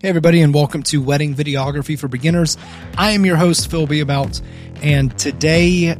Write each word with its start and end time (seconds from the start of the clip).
Hey, 0.00 0.10
everybody, 0.10 0.42
and 0.42 0.54
welcome 0.54 0.84
to 0.84 1.02
Wedding 1.02 1.34
Videography 1.34 1.98
for 1.98 2.06
Beginners. 2.06 2.56
I 2.96 3.10
am 3.10 3.26
your 3.26 3.34
host, 3.34 3.68
Phil 3.68 3.84
Beabout, 3.84 4.40
and 4.80 5.18
today 5.18 5.98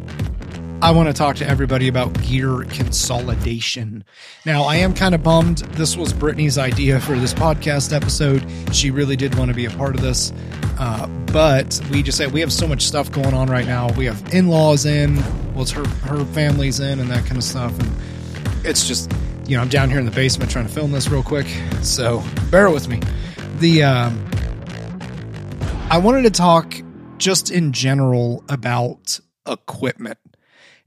I 0.81 0.93
want 0.93 1.09
to 1.09 1.13
talk 1.13 1.35
to 1.39 1.49
everybody 1.49 1.89
about 1.89 2.13
gear 2.23 2.63
consolidation. 2.71 4.05
Now, 4.47 4.63
I 4.63 4.77
am 4.77 4.95
kind 4.95 5.17
of 5.17 5.25
bummed. 5.25 5.59
This 5.73 5.97
was 5.97 6.13
Brittany's 6.13 6.59
idea 6.59 7.01
for 7.01 7.19
this 7.19 7.35
podcast 7.35 7.93
episode. 7.93 8.47
She 8.73 8.93
really 8.93 9.17
did 9.17 9.35
want 9.35 9.49
to 9.49 9.55
be 9.57 9.65
a 9.65 9.71
part 9.71 9.97
of 9.97 10.01
this, 10.01 10.33
uh, 10.79 11.09
but 11.33 11.81
we 11.91 12.05
just 12.05 12.19
said 12.19 12.31
we 12.31 12.39
have 12.39 12.53
so 12.53 12.69
much 12.69 12.83
stuff 12.83 13.11
going 13.11 13.35
on 13.35 13.51
right 13.51 13.67
now. 13.67 13.91
We 13.95 14.05
have 14.05 14.33
in 14.33 14.47
laws 14.47 14.87
in, 14.87 15.17
well, 15.55 15.63
it's 15.63 15.73
her, 15.73 15.85
her 16.05 16.25
family's 16.27 16.79
in, 16.79 17.01
and 17.01 17.11
that 17.11 17.25
kind 17.25 17.37
of 17.37 17.43
stuff. 17.43 17.77
And 17.81 18.65
it's 18.65 18.87
just, 18.87 19.11
you 19.49 19.57
know, 19.57 19.63
I'm 19.63 19.69
down 19.69 19.91
here 19.91 19.99
in 19.99 20.05
the 20.05 20.13
basement 20.13 20.53
trying 20.53 20.69
to 20.69 20.73
film 20.73 20.93
this 20.93 21.09
real 21.09 21.25
quick. 21.25 21.49
So 21.83 22.23
bear 22.53 22.71
with 22.71 22.87
me 22.87 23.01
the 23.61 23.83
um, 23.83 24.31
I 25.91 25.99
wanted 25.99 26.23
to 26.23 26.31
talk 26.31 26.75
just 27.17 27.51
in 27.51 27.73
general 27.73 28.45
about 28.49 29.19
equipment. 29.47 30.19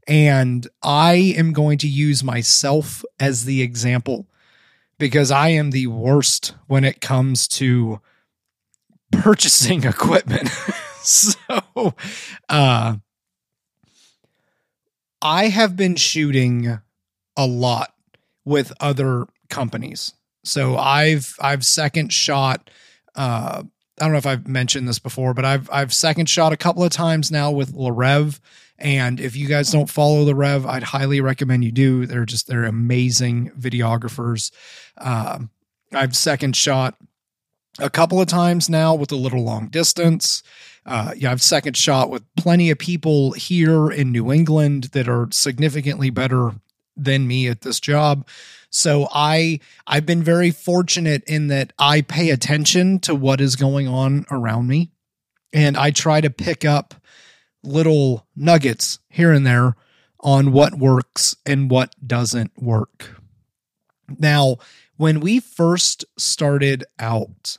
And 0.07 0.67
I 0.81 1.33
am 1.37 1.53
going 1.53 1.77
to 1.79 1.87
use 1.87 2.23
myself 2.23 3.03
as 3.19 3.45
the 3.45 3.61
example 3.61 4.27
because 4.97 5.31
I 5.31 5.49
am 5.49 5.71
the 5.71 5.87
worst 5.87 6.53
when 6.67 6.83
it 6.83 7.01
comes 7.01 7.47
to 7.49 7.99
purchasing 9.11 9.83
equipment. 9.87 10.47
so, 11.01 11.95
uh, 12.47 12.95
I 15.21 15.47
have 15.49 15.75
been 15.75 15.95
shooting 15.95 16.79
a 17.35 17.45
lot 17.45 17.93
with 18.45 18.71
other 18.79 19.27
companies. 19.49 20.13
So 20.43 20.77
I've 20.77 21.35
I've 21.39 21.65
second 21.65 22.11
shot. 22.11 22.69
Uh, 23.15 23.63
I 23.99 24.03
don't 24.03 24.13
know 24.13 24.17
if 24.17 24.25
I've 24.25 24.47
mentioned 24.47 24.87
this 24.87 24.99
before, 24.99 25.33
but 25.33 25.45
I've 25.45 25.69
I've 25.71 25.93
second 25.93 26.27
shot 26.27 26.53
a 26.53 26.57
couple 26.57 26.83
of 26.83 26.91
times 26.91 27.31
now 27.31 27.51
with 27.51 27.73
Larev. 27.73 28.39
And 28.79 29.19
if 29.19 29.35
you 29.35 29.47
guys 29.47 29.71
don't 29.71 29.89
follow 29.89 30.25
the 30.25 30.33
Rev, 30.33 30.65
I'd 30.65 30.81
highly 30.81 31.21
recommend 31.21 31.63
you 31.63 31.71
do. 31.71 32.07
They're 32.07 32.25
just 32.25 32.47
they're 32.47 32.63
amazing 32.63 33.51
videographers. 33.51 34.51
Uh, 34.97 35.39
I've 35.93 36.15
second 36.15 36.55
shot 36.55 36.95
a 37.79 37.89
couple 37.89 38.19
of 38.19 38.27
times 38.27 38.69
now 38.69 38.95
with 38.95 39.11
a 39.11 39.17
little 39.17 39.43
long 39.43 39.67
distance. 39.67 40.41
Uh, 40.85 41.13
yeah, 41.15 41.31
I've 41.31 41.43
second 41.43 41.77
shot 41.77 42.09
with 42.09 42.23
plenty 42.35 42.71
of 42.71 42.79
people 42.79 43.33
here 43.33 43.91
in 43.91 44.11
New 44.11 44.31
England 44.31 44.85
that 44.85 45.07
are 45.07 45.27
significantly 45.31 46.09
better 46.09 46.53
than 47.03 47.27
me 47.27 47.47
at 47.47 47.61
this 47.61 47.79
job. 47.79 48.27
So 48.69 49.07
I 49.11 49.59
I've 49.85 50.05
been 50.05 50.23
very 50.23 50.51
fortunate 50.51 51.23
in 51.25 51.47
that 51.47 51.73
I 51.77 52.01
pay 52.01 52.29
attention 52.29 52.99
to 53.01 53.13
what 53.15 53.41
is 53.41 53.55
going 53.55 53.87
on 53.87 54.25
around 54.31 54.67
me 54.67 54.91
and 55.51 55.75
I 55.75 55.91
try 55.91 56.21
to 56.21 56.29
pick 56.29 56.63
up 56.63 56.95
little 57.63 58.25
nuggets 58.35 58.99
here 59.09 59.33
and 59.33 59.45
there 59.45 59.75
on 60.21 60.51
what 60.51 60.75
works 60.75 61.35
and 61.45 61.69
what 61.69 61.93
doesn't 62.05 62.51
work. 62.57 63.21
Now, 64.17 64.57
when 64.97 65.19
we 65.19 65.39
first 65.39 66.05
started 66.17 66.83
out, 66.99 67.57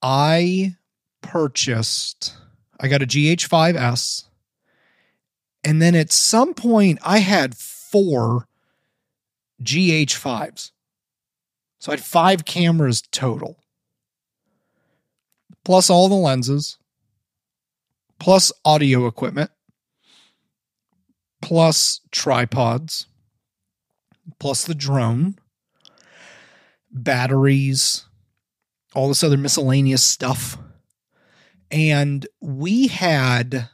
I 0.00 0.76
purchased 1.20 2.34
I 2.80 2.88
got 2.88 3.02
a 3.02 3.06
GH5S 3.06 4.24
and 5.64 5.82
then 5.82 5.94
at 5.94 6.12
some 6.12 6.54
point 6.54 6.98
I 7.04 7.18
had 7.18 7.54
four 7.54 8.48
GH5s. 9.62 10.72
So 11.78 11.92
I 11.92 11.94
had 11.94 12.04
five 12.04 12.44
cameras 12.44 13.02
total, 13.10 13.58
plus 15.64 15.88
all 15.88 16.08
the 16.08 16.14
lenses, 16.14 16.76
plus 18.18 18.52
audio 18.64 19.06
equipment, 19.06 19.50
plus 21.40 22.00
tripods, 22.10 23.06
plus 24.38 24.64
the 24.64 24.74
drone, 24.74 25.36
batteries, 26.90 28.04
all 28.94 29.08
this 29.08 29.24
other 29.24 29.38
miscellaneous 29.38 30.02
stuff. 30.02 30.58
And 31.70 32.26
we 32.40 32.88
had 32.88 33.70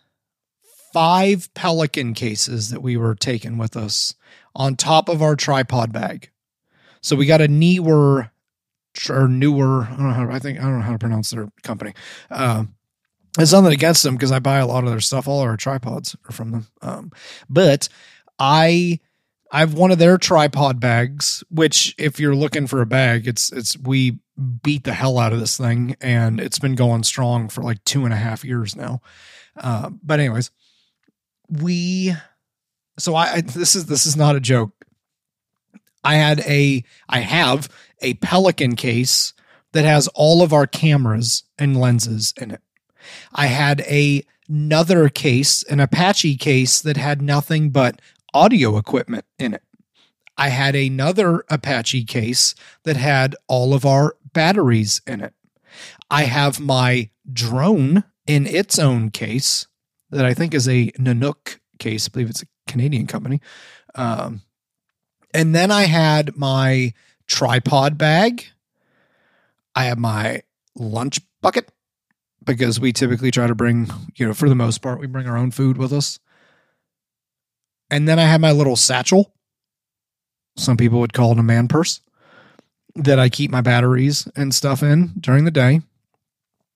five 0.92 1.52
Pelican 1.54 2.14
cases 2.14 2.70
that 2.70 2.82
we 2.82 2.96
were 2.96 3.14
taking 3.14 3.58
with 3.58 3.76
us 3.76 4.14
on 4.56 4.74
top 4.74 5.08
of 5.08 5.22
our 5.22 5.36
tripod 5.36 5.92
bag. 5.92 6.30
So 7.02 7.14
we 7.14 7.26
got 7.26 7.40
a 7.40 7.46
Neewer 7.46 8.30
or 9.10 9.28
newer. 9.28 9.84
I 9.84 9.96
don't 9.96 10.08
know 10.08 10.14
how 10.14 10.30
I 10.30 10.38
think 10.38 10.58
I 10.58 10.62
don't 10.62 10.78
know 10.78 10.84
how 10.84 10.92
to 10.92 10.98
pronounce 10.98 11.30
their 11.30 11.48
company. 11.62 11.92
Uh, 12.30 12.64
it's 13.38 13.52
nothing 13.52 13.72
against 13.72 14.02
them 14.02 14.14
because 14.16 14.32
I 14.32 14.38
buy 14.38 14.58
a 14.58 14.66
lot 14.66 14.84
of 14.84 14.90
their 14.90 15.00
stuff. 15.00 15.28
All 15.28 15.40
our 15.40 15.56
tripods 15.56 16.16
are 16.28 16.32
from 16.32 16.50
them. 16.50 16.66
Um, 16.82 17.12
but 17.48 17.88
I 18.38 18.98
I 19.52 19.60
have 19.60 19.74
one 19.74 19.90
of 19.92 19.98
their 19.98 20.18
tripod 20.18 20.80
bags, 20.80 21.44
which 21.50 21.94
if 21.98 22.18
you're 22.18 22.34
looking 22.34 22.66
for 22.66 22.80
a 22.80 22.86
bag, 22.86 23.28
it's 23.28 23.52
it's 23.52 23.76
we 23.76 24.18
beat 24.62 24.84
the 24.84 24.94
hell 24.94 25.18
out 25.18 25.32
of 25.32 25.40
this 25.40 25.56
thing 25.56 25.96
and 26.00 26.40
it's 26.40 26.58
been 26.58 26.74
going 26.74 27.02
strong 27.02 27.48
for 27.48 27.62
like 27.62 27.82
two 27.84 28.04
and 28.04 28.12
a 28.12 28.18
half 28.18 28.44
years 28.44 28.74
now. 28.74 29.00
Uh, 29.56 29.90
but 30.02 30.20
anyways, 30.20 30.50
we 31.48 32.14
so 32.98 33.14
I, 33.14 33.34
I 33.34 33.40
this 33.40 33.74
is 33.74 33.86
this 33.86 34.06
is 34.06 34.16
not 34.16 34.36
a 34.36 34.40
joke. 34.40 34.72
I 36.04 36.14
had 36.14 36.40
a 36.40 36.84
I 37.08 37.20
have 37.20 37.68
a 38.00 38.14
Pelican 38.14 38.76
case 38.76 39.32
that 39.72 39.84
has 39.84 40.08
all 40.08 40.42
of 40.42 40.52
our 40.52 40.66
cameras 40.66 41.44
and 41.58 41.78
lenses 41.78 42.32
in 42.40 42.50
it. 42.50 42.62
I 43.34 43.46
had 43.46 43.80
a 43.82 44.24
another 44.48 45.08
case, 45.08 45.62
an 45.64 45.80
Apache 45.80 46.36
case 46.36 46.80
that 46.80 46.96
had 46.96 47.20
nothing 47.20 47.70
but 47.70 48.00
audio 48.32 48.76
equipment 48.76 49.24
in 49.38 49.54
it. 49.54 49.62
I 50.36 50.48
had 50.48 50.76
another 50.76 51.44
Apache 51.48 52.04
case 52.04 52.54
that 52.84 52.96
had 52.96 53.34
all 53.48 53.74
of 53.74 53.84
our 53.84 54.16
batteries 54.32 55.00
in 55.06 55.20
it. 55.20 55.32
I 56.10 56.24
have 56.24 56.60
my 56.60 57.10
drone 57.32 58.04
in 58.26 58.46
its 58.46 58.78
own 58.78 59.10
case 59.10 59.66
that 60.10 60.24
I 60.24 60.34
think 60.34 60.54
is 60.54 60.68
a 60.68 60.90
Nanuk 60.92 61.58
case. 61.78 62.08
I 62.08 62.10
believe 62.12 62.30
it's 62.30 62.42
a 62.42 62.46
Canadian 62.66 63.06
company. 63.06 63.40
Um, 63.94 64.42
and 65.32 65.54
then 65.54 65.70
I 65.70 65.84
had 65.84 66.36
my 66.36 66.92
tripod 67.26 67.98
bag. 67.98 68.46
I 69.74 69.84
have 69.84 69.98
my 69.98 70.42
lunch 70.74 71.20
bucket 71.42 71.70
because 72.44 72.80
we 72.80 72.92
typically 72.92 73.30
try 73.30 73.46
to 73.46 73.54
bring, 73.54 73.88
you 74.14 74.26
know, 74.26 74.34
for 74.34 74.48
the 74.48 74.54
most 74.54 74.78
part, 74.78 75.00
we 75.00 75.06
bring 75.06 75.28
our 75.28 75.36
own 75.36 75.50
food 75.50 75.76
with 75.76 75.92
us. 75.92 76.18
And 77.90 78.08
then 78.08 78.18
I 78.18 78.22
have 78.22 78.40
my 78.40 78.52
little 78.52 78.76
satchel. 78.76 79.32
Some 80.56 80.76
people 80.76 81.00
would 81.00 81.12
call 81.12 81.32
it 81.32 81.38
a 81.38 81.42
man 81.42 81.68
purse 81.68 82.00
that 82.94 83.18
I 83.18 83.28
keep 83.28 83.50
my 83.50 83.60
batteries 83.60 84.26
and 84.34 84.54
stuff 84.54 84.82
in 84.82 85.12
during 85.20 85.44
the 85.44 85.50
day. 85.50 85.80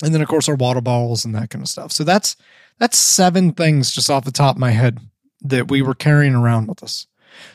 And 0.03 0.15
then 0.15 0.21
of 0.21 0.29
course 0.29 0.49
our 0.49 0.55
water 0.55 0.81
bottles 0.81 1.25
and 1.25 1.35
that 1.35 1.51
kind 1.51 1.63
of 1.63 1.69
stuff. 1.69 1.93
So 1.93 2.05
that's 2.05 2.37
that's 2.79 2.99
seven 2.99 3.53
things 3.53 3.91
just 3.91 4.11
off 4.11 4.25
the 4.25 4.33
top 4.33 4.57
of 4.57 4.61
my 4.61 4.71
head 4.71 4.99
that 5.43 5.71
we 5.71 5.83
were 5.83 5.95
carrying 5.95 6.35
around 6.35 6.67
with 6.67 6.83
us. 6.83 7.07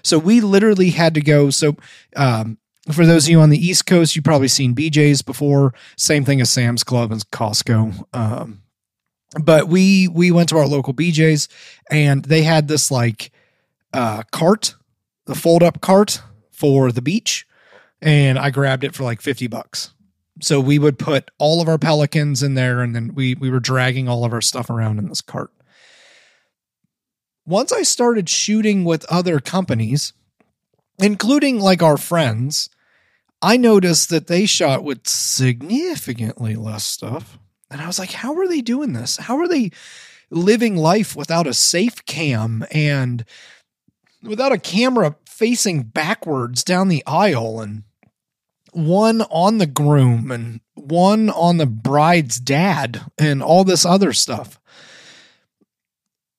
So 0.04 0.18
we 0.18 0.42
literally 0.42 0.92
had 0.92 1.14
to 1.16 1.22
go. 1.22 1.50
So, 1.50 1.76
um, 2.16 2.58
for 2.92 3.06
those 3.06 3.26
of 3.26 3.32
you 3.32 3.40
on 3.40 3.50
the 3.50 3.58
East 3.58 3.88
Coast, 3.88 4.16
you've 4.16 4.26
probably 4.26 4.48
seen 4.48 4.76
BJ's 4.76 5.24
before. 5.24 5.74
Same 5.98 6.24
thing 6.24 6.40
as 6.40 6.52
Sam's 6.52 6.84
Club 6.84 7.12
and 7.12 7.28
Costco. 7.32 8.04
Um, 8.14 8.62
but 9.42 9.68
we 9.68 10.08
we 10.08 10.32
went 10.32 10.50
to 10.50 10.58
our 10.58 10.68
local 10.68 10.94
BJ's 10.94 11.50
and 11.90 12.24
they 12.26 12.44
had 12.44 12.68
this 12.68 12.92
like 12.92 13.32
uh, 13.92 14.24
cart, 14.32 14.76
the 15.26 15.36
fold 15.36 15.64
up 15.64 15.82
cart 15.82 16.22
for 16.52 16.92
the 16.92 17.02
beach, 17.02 17.48
and 18.02 18.38
I 18.38 18.50
grabbed 18.52 18.84
it 18.84 18.94
for 18.94 19.04
like 19.04 19.22
fifty 19.22 19.48
bucks. 19.48 19.92
So 20.42 20.60
we 20.60 20.78
would 20.78 21.00
put 21.00 21.32
all 21.38 21.62
of 21.62 21.68
our 21.68 21.78
pelicans 21.78 22.44
in 22.44 22.54
there, 22.54 22.82
and 22.82 22.96
then 22.96 23.16
we 23.16 23.34
we 23.36 23.50
were 23.50 23.60
dragging 23.60 24.08
all 24.08 24.26
of 24.26 24.34
our 24.34 24.42
stuff 24.42 24.70
around 24.70 25.00
in 25.00 25.10
this 25.10 25.22
cart 25.22 25.52
once 27.46 27.72
I 27.72 27.84
started 27.84 28.30
shooting 28.30 28.84
with 28.84 29.06
other 29.06 29.40
companies, 29.40 30.14
including 30.98 31.60
like 31.60 31.84
our 31.84 31.98
friends, 31.98 32.70
I 33.42 33.58
noticed 33.58 34.10
that 34.10 34.28
they 34.28 34.46
shot 34.46 34.84
with 34.84 35.08
significantly 35.08 36.56
less 36.56 36.84
stuff. 36.84 37.38
And 37.70 37.82
I 37.82 37.88
was 37.88 38.00
like, 38.00 38.12
how 38.12 38.36
are 38.38 38.48
they 38.48 38.62
doing 38.62 38.94
this? 38.94 39.18
How 39.18 39.38
are 39.38 39.48
they 39.48 39.72
living 40.30 40.76
life 40.76 41.16
without 41.16 41.46
a 41.46 41.54
safe 41.54 42.06
cam 42.06 42.66
and 42.72 43.26
without 44.24 44.52
a 44.52 44.58
camera 44.58 45.16
facing 45.28 45.84
backwards 45.84 46.64
down 46.64 46.88
the 46.88 47.04
aisle 47.06 47.60
and 47.60 47.84
one 48.72 49.22
on 49.24 49.58
the 49.58 49.68
groom 49.68 50.32
and 50.32 50.62
one 50.74 51.30
on 51.30 51.58
the 51.58 51.66
bride's 51.66 52.40
dad 52.40 53.02
and 53.18 53.44
all 53.44 53.64
this 53.64 53.86
other 53.86 54.14
stuff? 54.14 54.60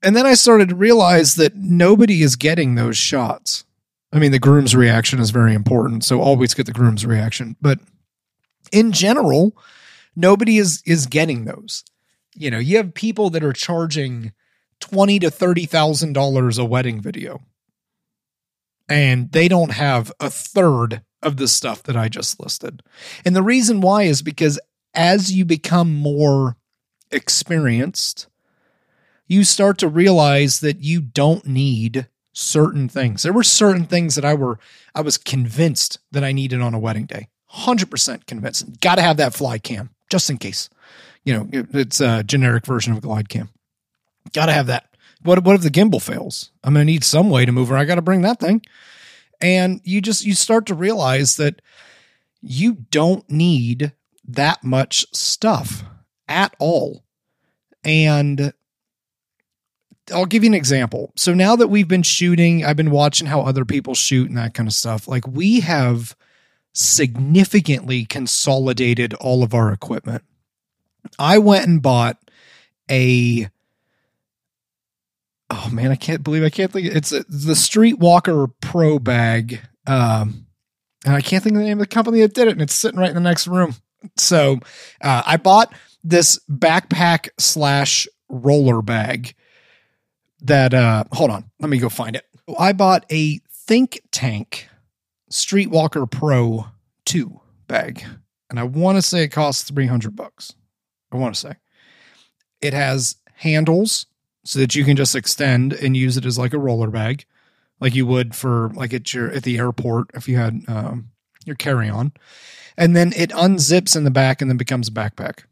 And 0.06 0.16
then 0.16 0.24
I 0.24 0.34
started 0.34 0.70
to 0.70 0.76
realize 0.76 1.34
that 1.34 1.56
nobody 1.56 2.22
is 2.22 2.36
getting 2.36 2.74
those 2.76 2.96
shots. 2.96 3.64
I 4.12 4.18
mean, 4.18 4.32
the 4.32 4.38
groom's 4.38 4.74
reaction 4.74 5.18
is 5.18 5.30
very 5.30 5.52
important. 5.52 6.04
So 6.04 6.20
always 6.20 6.54
get 6.54 6.64
the 6.64 6.72
groom's 6.72 7.04
reaction. 7.04 7.56
But 7.60 7.80
in 8.72 8.92
general, 8.92 9.54
Nobody 10.16 10.56
is 10.56 10.82
is 10.86 11.06
getting 11.06 11.44
those. 11.44 11.84
You 12.34 12.50
know, 12.50 12.58
you 12.58 12.78
have 12.78 12.94
people 12.94 13.28
that 13.30 13.44
are 13.44 13.52
charging 13.52 14.32
twenty 14.80 15.18
to 15.18 15.30
thirty 15.30 15.66
thousand 15.66 16.14
dollars 16.14 16.56
a 16.56 16.64
wedding 16.64 17.00
video, 17.00 17.42
and 18.88 19.30
they 19.30 19.46
don't 19.46 19.72
have 19.72 20.10
a 20.18 20.30
third 20.30 21.02
of 21.22 21.36
the 21.36 21.48
stuff 21.48 21.82
that 21.82 21.96
I 21.96 22.08
just 22.08 22.40
listed. 22.40 22.82
And 23.24 23.36
the 23.36 23.42
reason 23.42 23.82
why 23.82 24.04
is 24.04 24.22
because 24.22 24.58
as 24.94 25.32
you 25.32 25.44
become 25.44 25.94
more 25.94 26.56
experienced, 27.10 28.28
you 29.26 29.44
start 29.44 29.78
to 29.78 29.88
realize 29.88 30.60
that 30.60 30.82
you 30.82 31.00
don't 31.00 31.46
need 31.46 32.08
certain 32.32 32.88
things. 32.88 33.22
There 33.22 33.32
were 33.32 33.42
certain 33.42 33.86
things 33.86 34.14
that 34.14 34.24
I 34.24 34.34
were 34.34 34.58
I 34.94 35.00
was 35.00 35.18
convinced 35.18 35.98
that 36.12 36.24
I 36.24 36.32
needed 36.32 36.60
on 36.60 36.74
a 36.74 36.78
wedding 36.78 37.06
day. 37.06 37.28
100% 37.54 38.26
convinced. 38.26 38.80
Got 38.80 38.96
to 38.96 39.02
have 39.02 39.16
that 39.16 39.34
fly 39.34 39.58
cam 39.58 39.90
just 40.10 40.28
in 40.28 40.38
case. 40.38 40.68
You 41.24 41.34
know, 41.34 41.48
it's 41.52 42.00
a 42.00 42.22
generic 42.22 42.66
version 42.66 42.92
of 42.92 42.98
a 42.98 43.02
glide 43.02 43.28
cam. 43.28 43.50
Got 44.32 44.46
to 44.46 44.52
have 44.52 44.66
that. 44.66 44.88
What 45.22 45.42
what 45.44 45.54
if 45.54 45.62
the 45.62 45.70
gimbal 45.70 46.02
fails? 46.02 46.50
I'm 46.62 46.74
going 46.74 46.86
to 46.86 46.92
need 46.92 47.04
some 47.04 47.30
way 47.30 47.46
to 47.46 47.52
move 47.52 47.68
her. 47.68 47.76
I 47.76 47.84
got 47.84 47.96
to 47.96 48.02
bring 48.02 48.22
that 48.22 48.38
thing. 48.38 48.62
And 49.40 49.80
you 49.84 50.00
just 50.00 50.24
you 50.24 50.34
start 50.34 50.66
to 50.66 50.74
realize 50.74 51.36
that 51.36 51.62
you 52.40 52.74
don't 52.90 53.28
need 53.28 53.92
that 54.28 54.62
much 54.62 55.06
stuff 55.12 55.84
at 56.28 56.54
all. 56.58 57.04
And 57.82 58.52
I'll 60.12 60.26
give 60.26 60.44
you 60.44 60.50
an 60.50 60.54
example. 60.54 61.12
So 61.16 61.34
now 61.34 61.56
that 61.56 61.68
we've 61.68 61.88
been 61.88 62.02
shooting, 62.02 62.64
I've 62.64 62.76
been 62.76 62.90
watching 62.90 63.26
how 63.26 63.40
other 63.40 63.64
people 63.64 63.94
shoot 63.94 64.28
and 64.28 64.38
that 64.38 64.54
kind 64.54 64.68
of 64.68 64.72
stuff. 64.72 65.08
Like 65.08 65.26
we 65.26 65.60
have 65.60 66.16
significantly 66.72 68.04
consolidated 68.04 69.14
all 69.14 69.42
of 69.42 69.54
our 69.54 69.72
equipment. 69.72 70.22
I 71.18 71.38
went 71.38 71.66
and 71.66 71.82
bought 71.82 72.18
a 72.90 73.48
oh 75.50 75.68
man, 75.72 75.90
I 75.90 75.96
can't 75.96 76.22
believe 76.22 76.42
I 76.42 76.50
can't 76.50 76.72
think 76.72 76.86
it's 76.86 77.12
a, 77.12 77.24
the 77.28 77.54
Streetwalker 77.54 78.52
Pro 78.60 78.98
bag. 78.98 79.60
Um, 79.86 80.46
and 81.04 81.14
I 81.14 81.20
can't 81.20 81.42
think 81.42 81.54
of 81.54 81.60
the 81.60 81.66
name 81.66 81.78
of 81.78 81.88
the 81.88 81.94
company 81.94 82.20
that 82.20 82.34
did 82.34 82.48
it, 82.48 82.52
and 82.52 82.62
it's 82.62 82.74
sitting 82.74 82.98
right 82.98 83.08
in 83.08 83.14
the 83.14 83.20
next 83.20 83.46
room. 83.46 83.76
So 84.16 84.58
uh, 85.00 85.22
I 85.24 85.36
bought 85.36 85.72
this 86.02 86.40
backpack 86.50 87.28
slash 87.38 88.08
roller 88.28 88.82
bag 88.82 89.34
that 90.46 90.74
uh 90.74 91.04
hold 91.12 91.30
on, 91.30 91.50
let 91.60 91.70
me 91.70 91.78
go 91.78 91.88
find 91.88 92.16
it. 92.16 92.24
I 92.58 92.72
bought 92.72 93.04
a 93.10 93.38
Think 93.50 94.02
Tank 94.12 94.68
Streetwalker 95.30 96.10
Pro 96.10 96.66
2 97.04 97.40
bag. 97.66 98.04
And 98.48 98.60
I 98.60 98.62
want 98.62 98.96
to 98.96 99.02
say 99.02 99.24
it 99.24 99.28
costs 99.28 99.68
300 99.68 100.14
bucks. 100.14 100.54
I 101.10 101.16
want 101.16 101.34
to 101.34 101.40
say. 101.40 101.54
It 102.60 102.74
has 102.74 103.16
handles 103.34 104.06
so 104.44 104.60
that 104.60 104.74
you 104.74 104.84
can 104.84 104.96
just 104.96 105.16
extend 105.16 105.72
and 105.72 105.96
use 105.96 106.16
it 106.16 106.24
as 106.24 106.38
like 106.38 106.52
a 106.52 106.58
roller 106.58 106.90
bag 106.90 107.24
like 107.80 107.94
you 107.94 108.06
would 108.06 108.34
for 108.34 108.70
like 108.74 108.94
at 108.94 109.12
your 109.12 109.30
at 109.30 109.42
the 109.42 109.58
airport 109.58 110.10
if 110.14 110.28
you 110.28 110.36
had 110.36 110.62
um, 110.68 111.10
your 111.44 111.56
carry-on. 111.56 112.12
And 112.76 112.94
then 112.94 113.12
it 113.16 113.30
unzips 113.30 113.96
in 113.96 114.04
the 114.04 114.10
back 114.10 114.40
and 114.40 114.50
then 114.50 114.56
becomes 114.56 114.88
a 114.88 114.92
backpack. 114.92 115.44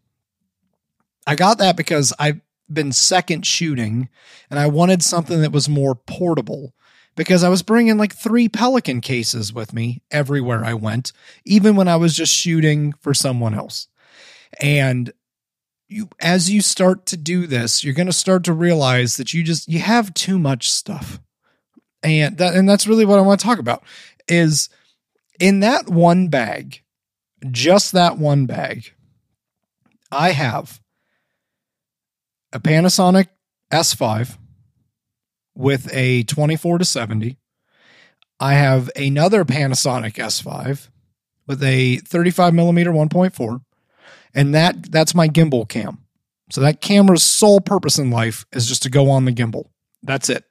I 1.26 1.34
got 1.36 1.58
that 1.58 1.76
because 1.76 2.12
I've 2.18 2.40
been 2.72 2.92
second 2.92 3.46
shooting 3.46 4.08
and 4.50 4.58
I 4.58 4.66
wanted 4.66 5.02
something 5.02 5.40
that 5.42 5.52
was 5.52 5.68
more 5.68 5.94
portable 5.94 6.74
because 7.16 7.44
I 7.44 7.48
was 7.48 7.62
bringing 7.62 7.96
like 7.96 8.14
three 8.14 8.48
Pelican 8.48 9.00
cases 9.00 9.52
with 9.52 9.72
me 9.72 10.02
everywhere 10.10 10.64
I 10.64 10.74
went, 10.74 11.12
even 11.44 11.76
when 11.76 11.88
I 11.88 11.96
was 11.96 12.16
just 12.16 12.32
shooting 12.32 12.92
for 13.00 13.14
someone 13.14 13.54
else. 13.54 13.88
And 14.60 15.12
you, 15.88 16.08
as 16.20 16.50
you 16.50 16.60
start 16.60 17.06
to 17.06 17.16
do 17.16 17.46
this, 17.46 17.84
you're 17.84 17.94
going 17.94 18.06
to 18.06 18.12
start 18.12 18.44
to 18.44 18.52
realize 18.52 19.16
that 19.16 19.32
you 19.32 19.42
just, 19.42 19.68
you 19.68 19.78
have 19.80 20.14
too 20.14 20.38
much 20.38 20.70
stuff. 20.70 21.20
And 22.02 22.36
that, 22.38 22.54
and 22.54 22.68
that's 22.68 22.86
really 22.86 23.04
what 23.04 23.18
I 23.18 23.22
want 23.22 23.40
to 23.40 23.46
talk 23.46 23.58
about 23.58 23.84
is 24.28 24.68
in 25.38 25.60
that 25.60 25.88
one 25.88 26.28
bag, 26.28 26.82
just 27.50 27.92
that 27.92 28.18
one 28.18 28.46
bag, 28.46 28.92
I 30.10 30.32
have 30.32 30.80
a 32.54 32.60
Panasonic 32.60 33.26
S5 33.72 34.38
with 35.54 35.92
a 35.92 36.22
24 36.22 36.78
to 36.78 36.84
70. 36.84 37.36
I 38.40 38.54
have 38.54 38.90
another 38.96 39.44
Panasonic 39.44 40.14
S5 40.14 40.88
with 41.46 41.62
a 41.62 41.96
35 41.98 42.54
millimeter 42.54 42.92
1.4, 42.92 43.60
and 44.34 44.54
that 44.54 44.90
that's 44.90 45.14
my 45.14 45.28
gimbal 45.28 45.68
cam. 45.68 45.98
So 46.50 46.60
that 46.60 46.80
camera's 46.80 47.22
sole 47.22 47.60
purpose 47.60 47.98
in 47.98 48.10
life 48.10 48.46
is 48.52 48.66
just 48.66 48.82
to 48.84 48.90
go 48.90 49.10
on 49.10 49.24
the 49.24 49.32
gimbal. 49.32 49.68
That's 50.02 50.28
it. 50.28 50.44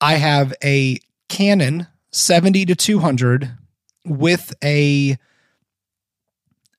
I 0.00 0.14
have 0.14 0.54
a 0.62 0.98
Canon 1.28 1.86
70 2.12 2.66
to 2.66 2.74
200 2.74 3.56
with 4.04 4.54
a 4.62 5.16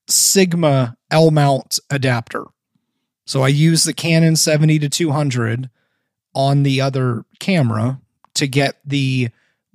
Sigma 0.08 0.98
L 1.12 1.32
mount 1.32 1.80
adapter. 1.90 2.46
So 3.26 3.42
I 3.42 3.48
use 3.48 3.84
the 3.84 3.94
Canon 3.94 4.36
70 4.36 4.80
to 4.80 4.90
200 4.90 5.70
on 6.34 6.64
the 6.64 6.82
other 6.82 7.26
camera 7.40 8.00
to 8.36 8.48
get 8.48 8.78
the 8.86 9.30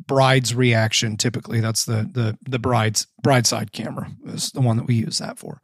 bride's 0.07 0.55
reaction. 0.55 1.17
Typically, 1.17 1.61
that's 1.61 1.85
the 1.85 2.09
the 2.13 2.39
the 2.49 2.59
bride's 2.59 3.07
bride 3.23 3.47
side 3.47 3.73
camera 3.73 4.11
is 4.27 4.51
the 4.53 4.61
one 4.61 4.77
that 4.77 4.87
we 4.87 4.95
use 4.95 5.19
that 5.19 5.39
for. 5.39 5.63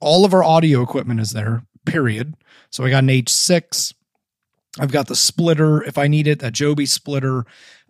All 0.00 0.24
of 0.24 0.34
our 0.34 0.44
audio 0.44 0.82
equipment 0.82 1.20
is 1.20 1.32
there. 1.32 1.64
Period. 1.84 2.34
So 2.70 2.84
I 2.84 2.90
got 2.90 3.04
an 3.04 3.08
H6. 3.08 3.94
I've 4.78 4.92
got 4.92 5.06
the 5.06 5.16
splitter 5.16 5.82
if 5.82 5.98
I 5.98 6.08
need 6.08 6.26
it, 6.26 6.40
that 6.40 6.52
Joby 6.52 6.86
splitter. 6.86 7.44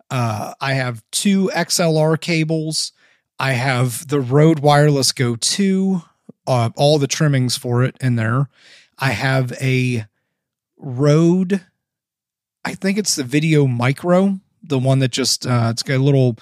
Uh, 0.09 0.53
I 0.59 0.73
have 0.73 1.03
two 1.11 1.49
XLR 1.53 2.19
cables. 2.19 2.91
I 3.39 3.53
have 3.53 4.07
the 4.07 4.19
Rode 4.19 4.59
Wireless 4.59 5.11
Go 5.11 5.35
2, 5.35 6.01
uh, 6.45 6.69
all 6.75 6.99
the 6.99 7.07
trimmings 7.07 7.57
for 7.57 7.83
it 7.83 7.95
in 7.99 8.15
there. 8.15 8.49
I 8.97 9.11
have 9.11 9.51
a 9.61 10.05
Rode, 10.77 11.61
I 12.65 12.73
think 12.73 12.97
it's 12.97 13.15
the 13.15 13.23
Video 13.23 13.67
Micro, 13.67 14.39
the 14.61 14.79
one 14.79 14.99
that 14.99 15.11
just, 15.11 15.45
uh, 15.45 15.67
it's 15.71 15.83
got 15.83 15.95
a 15.95 16.03
little 16.03 16.37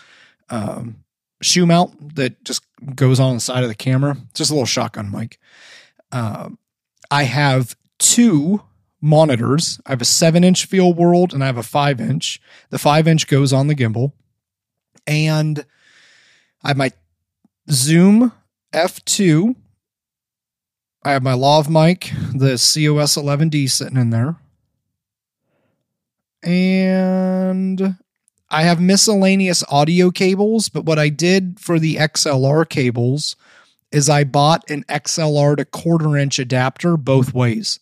um, 0.49 1.03
shoe 1.41 1.65
mount 1.65 2.15
that 2.15 2.43
just 2.43 2.63
goes 2.95 3.19
on 3.19 3.35
the 3.35 3.39
side 3.39 3.63
of 3.63 3.69
the 3.69 3.75
camera. 3.75 4.17
just 4.33 4.49
a 4.49 4.53
little 4.53 4.65
shotgun 4.65 5.11
mic. 5.11 5.39
Uh, 6.11 6.49
I 7.09 7.23
have 7.23 7.75
two 7.99 8.61
monitors. 9.01 9.79
I 9.85 9.91
have 9.91 10.01
a 10.01 10.05
seven 10.05 10.43
inch 10.43 10.69
FeelWorld, 10.69 11.33
and 11.33 11.43
I 11.43 11.47
have 11.47 11.57
a 11.57 11.63
five 11.63 11.99
inch. 11.99 12.39
The 12.69 12.79
five 12.79 13.07
inch 13.07 13.27
goes 13.27 13.51
on 13.51 13.67
the 13.67 13.75
gimbal. 13.75 14.13
And 15.07 15.65
I 16.63 16.69
have 16.69 16.77
my 16.77 16.91
Zoom 17.69 18.31
F2 18.73 19.55
I 21.03 21.11
have 21.11 21.23
my 21.23 21.33
Lav 21.33 21.69
mic, 21.69 22.11
the 22.33 22.51
COS 22.51 23.15
11D 23.15 23.69
sitting 23.69 23.97
in 23.97 24.11
there. 24.11 24.35
And 26.43 27.95
I 28.49 28.63
have 28.63 28.79
miscellaneous 28.79 29.63
audio 29.69 30.11
cables, 30.11 30.69
but 30.69 30.85
what 30.85 30.99
I 30.99 31.09
did 31.09 31.59
for 31.59 31.79
the 31.79 31.95
XLR 31.95 32.67
cables 32.69 33.35
is 33.91 34.09
I 34.09 34.23
bought 34.23 34.69
an 34.69 34.83
XLR 34.83 35.57
to 35.57 35.65
quarter 35.65 36.17
inch 36.17 36.37
adapter 36.37 36.97
both 36.97 37.33
ways. 37.33 37.79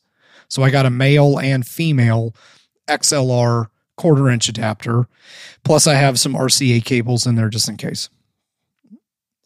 So 0.48 0.64
I 0.64 0.70
got 0.70 0.86
a 0.86 0.90
male 0.90 1.38
and 1.40 1.66
female 1.66 2.34
XLR 2.88 3.68
quarter 3.98 4.30
inch 4.30 4.48
adapter. 4.48 5.08
Plus, 5.64 5.88
I 5.88 5.96
have 5.96 6.20
some 6.20 6.34
RCA 6.34 6.84
cables 6.84 7.28
in 7.28 7.36
there 7.36 7.50
just 7.50 7.68
in 7.70 7.78
case. 7.78 8.10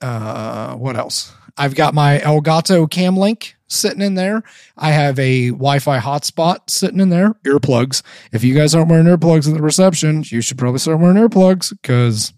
Uh, 0.02 0.76
what 0.76 0.96
else? 0.96 1.34
I've 1.58 1.76
got 1.76 1.94
my 1.94 2.20
Elgato 2.20 2.90
Cam 2.90 3.16
Link 3.16 3.56
sitting 3.68 4.02
in 4.02 4.16
there. 4.16 4.44
I 4.78 4.92
have 4.92 5.20
a 5.20 5.50
Wi-Fi 5.50 6.00
hotspot 6.00 6.70
sitting 6.70 7.00
in 7.00 7.10
there. 7.10 7.34
Earplugs. 7.46 8.02
If 8.32 8.44
you 8.44 8.56
guys 8.56 8.74
aren't 8.74 8.90
wearing 8.90 9.06
earplugs 9.06 9.48
at 9.48 9.54
the 9.54 9.62
reception, 9.62 10.24
you 10.28 10.42
should 10.42 10.58
probably 10.58 10.80
start 10.80 11.00
wearing 11.00 11.18
earplugs 11.18 11.72
because 11.82 12.34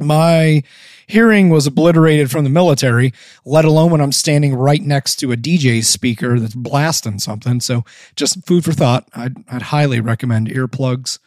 my 0.00 0.62
hearing 1.06 1.50
was 1.50 1.66
obliterated 1.66 2.30
from 2.30 2.44
the 2.44 2.50
military, 2.50 3.12
let 3.44 3.64
alone 3.64 3.90
when 3.90 4.00
I'm 4.00 4.12
standing 4.12 4.54
right 4.54 4.82
next 4.82 5.16
to 5.16 5.32
a 5.32 5.36
DJ 5.36 5.84
speaker 5.84 6.38
that's 6.38 6.54
blasting 6.54 7.18
something. 7.18 7.60
So 7.60 7.84
just 8.16 8.44
food 8.46 8.64
for 8.64 8.72
thought. 8.72 9.08
I'd, 9.14 9.36
I'd 9.48 9.62
highly 9.62 10.00
recommend 10.00 10.48
earplugs. 10.48 11.18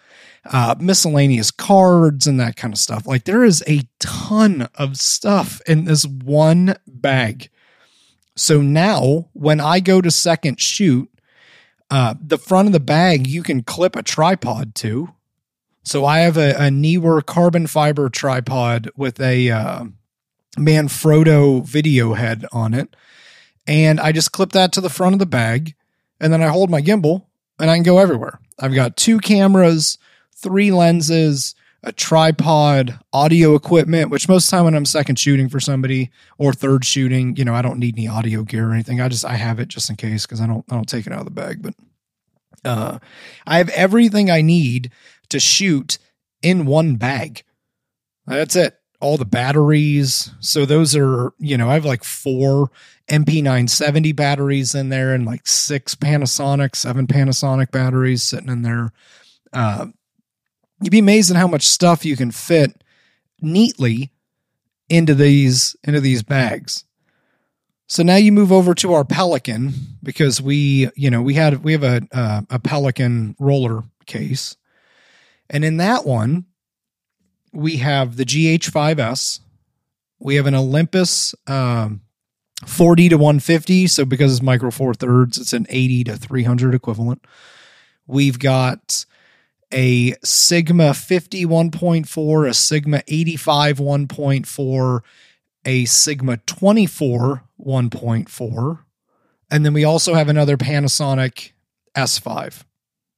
Uh, 0.46 0.76
miscellaneous 0.80 1.52
cards 1.52 2.26
and 2.26 2.40
that 2.40 2.56
kind 2.56 2.74
of 2.74 2.80
stuff. 2.80 3.06
Like 3.06 3.26
there 3.26 3.44
is 3.44 3.64
a 3.68 3.82
ton 4.00 4.70
of 4.76 4.98
stuff 4.98 5.62
in 5.68 5.86
this 5.86 6.06
one 6.06 6.76
bag. 6.88 7.50
So 8.36 8.62
now 8.62 9.30
when 9.34 9.60
I 9.60 9.80
go 9.80 10.02
to 10.02 10.10
second 10.10 10.62
shoot, 10.62 11.10
uh, 11.92 12.16
the 12.22 12.38
front 12.38 12.68
of 12.68 12.74
the 12.74 12.80
bag 12.80 13.28
you 13.28 13.44
can 13.44 13.64
clip 13.64 13.96
a 13.96 14.04
tripod 14.04 14.76
to. 14.76 15.10
So 15.84 16.06
I 16.06 16.20
have 16.20 16.38
a, 16.38 16.54
a 16.56 16.72
Neewer 16.72 17.22
carbon 17.22 17.68
fiber 17.68 18.10
tripod 18.10 18.90
with 18.96 19.20
a 19.20 19.50
uh, 19.50 19.86
Manfrotto 20.58 21.66
video 21.66 22.14
head 22.14 22.46
on 22.52 22.74
it. 22.74 22.96
And 23.68 24.00
I 24.00 24.12
just 24.12 24.32
clip 24.32 24.52
that 24.54 24.72
to 24.74 24.82
the 24.82 24.90
front 24.90 25.14
of 25.14 25.20
the 25.20 25.26
bag 25.26 25.76
and 26.20 26.34
then 26.34 26.42
I 26.42 26.48
hold 26.48 26.70
my 26.70 26.82
gimbal 26.82 27.26
and 27.60 27.70
I 27.70 27.76
can 27.76 27.84
go 27.84 28.00
everywhere. 28.00 28.40
I've 28.58 28.74
got 28.74 28.98
two 28.98 29.20
cameras, 29.20 29.98
three 30.42 30.72
lenses, 30.72 31.56
a 31.84 31.92
tripod, 31.92 33.00
audio 33.14 33.56
equipment, 33.56 34.10
which 34.10 34.28
most 34.28 34.46
of 34.46 34.52
the 34.52 34.58
time 34.58 34.66
when 34.66 34.76
I'm 34.76 34.86
second 34.86 35.18
shooting 35.18 35.50
for 35.50 35.60
somebody 35.60 36.12
or 36.38 36.54
third 36.54 36.84
shooting, 36.84 37.36
you 37.36 37.46
know, 37.46 37.56
I 37.56 37.62
don't 37.62 37.80
need 37.80 37.98
any 37.98 38.08
audio 38.08 38.44
gear 38.44 38.70
or 38.70 38.74
anything. 38.74 39.00
I 39.00 39.08
just 39.08 39.26
I 39.26 39.36
have 39.36 39.60
it 39.60 39.70
just 39.70 39.90
in 39.90 39.96
case 39.96 40.26
because 40.26 40.42
I 40.42 40.48
don't 40.48 40.66
I 40.70 40.76
don't 40.76 40.90
take 40.90 41.08
it 41.08 41.14
out 41.14 41.20
of 41.20 41.26
the 41.26 41.32
bag. 41.32 41.62
But 41.62 41.74
uh 42.66 43.00
I 43.48 43.58
have 43.58 43.70
everything 43.70 44.30
I 44.30 44.42
need 44.42 44.92
to 45.30 45.40
shoot 45.40 45.98
in 46.42 46.66
one 46.66 46.96
bag. 46.96 47.44
That's 48.28 48.56
it. 48.56 48.76
All 49.02 49.18
the 49.18 49.26
batteries. 49.26 50.32
So 50.42 50.66
those 50.66 50.96
are, 50.96 51.34
you 51.40 51.58
know, 51.58 51.70
I 51.70 51.76
have 51.76 51.86
like 51.86 52.04
four 52.04 52.70
NP970 53.10 54.14
batteries 54.16 54.76
in 54.76 54.90
there 54.90 55.14
and 55.14 55.26
like 55.26 55.48
six 55.48 55.96
Panasonic, 55.96 56.76
seven 56.76 57.08
Panasonic 57.08 57.72
batteries 57.72 58.24
sitting 58.24 58.50
in 58.50 58.62
there. 58.62 58.92
Uh, 59.54 59.88
you'd 60.82 60.92
be 60.92 61.00
amazed 61.00 61.32
at 61.32 61.38
how 61.38 61.48
much 61.48 61.68
stuff 61.68 62.06
you 62.06 62.16
can 62.16 62.32
fit 62.32 62.84
neatly 63.42 64.12
into 64.90 65.14
these 65.14 65.76
into 65.84 66.02
these 66.02 66.24
bags. 66.24 66.86
So 67.88 68.04
now 68.04 68.18
you 68.18 68.32
move 68.32 68.52
over 68.52 68.76
to 68.76 68.94
our 68.94 69.04
Pelican 69.04 69.74
because 70.04 70.42
we, 70.42 70.90
you 70.96 71.10
know, 71.10 71.22
we 71.22 71.34
had 71.34 71.64
we 71.64 71.72
have 71.72 71.84
a 71.84 72.02
uh, 72.12 72.42
a 72.50 72.60
Pelican 72.60 73.36
roller 73.40 73.84
case, 74.06 74.58
and 75.50 75.66
in 75.66 75.78
that 75.78 76.06
one 76.06 76.46
we 77.52 77.78
have 77.78 78.16
the 78.16 78.26
GH5S, 78.26 79.40
we 80.20 80.36
have 80.36 80.46
an 80.46 80.54
Olympus 80.54 81.34
um, 81.48 82.02
40 82.66 83.10
to 83.10 83.18
150. 83.18 83.88
So 83.88 84.06
because 84.06 84.34
it's 84.34 84.42
micro 84.42 84.70
four 84.70 84.94
thirds, 84.94 85.38
it's 85.38 85.54
an 85.54 85.66
80 85.70 86.04
to 86.06 86.18
300 86.18 86.76
equivalent. 86.76 87.26
We've 88.06 88.38
got 88.38 89.06
a 89.72 90.16
Sigma 90.24 90.92
51.4, 90.92 92.50
a 92.50 92.54
Sigma 92.54 93.04
85 93.08 93.78
1.4, 93.78 95.02
a 95.66 95.86
Sigma 95.86 96.38
24 96.38 97.44
1.4. 97.60 98.80
And 99.52 99.66
then 99.66 99.74
we 99.74 99.84
also 99.84 100.14
have 100.14 100.30
another 100.30 100.58
Panasonic 100.58 101.52
S5. 101.96 102.64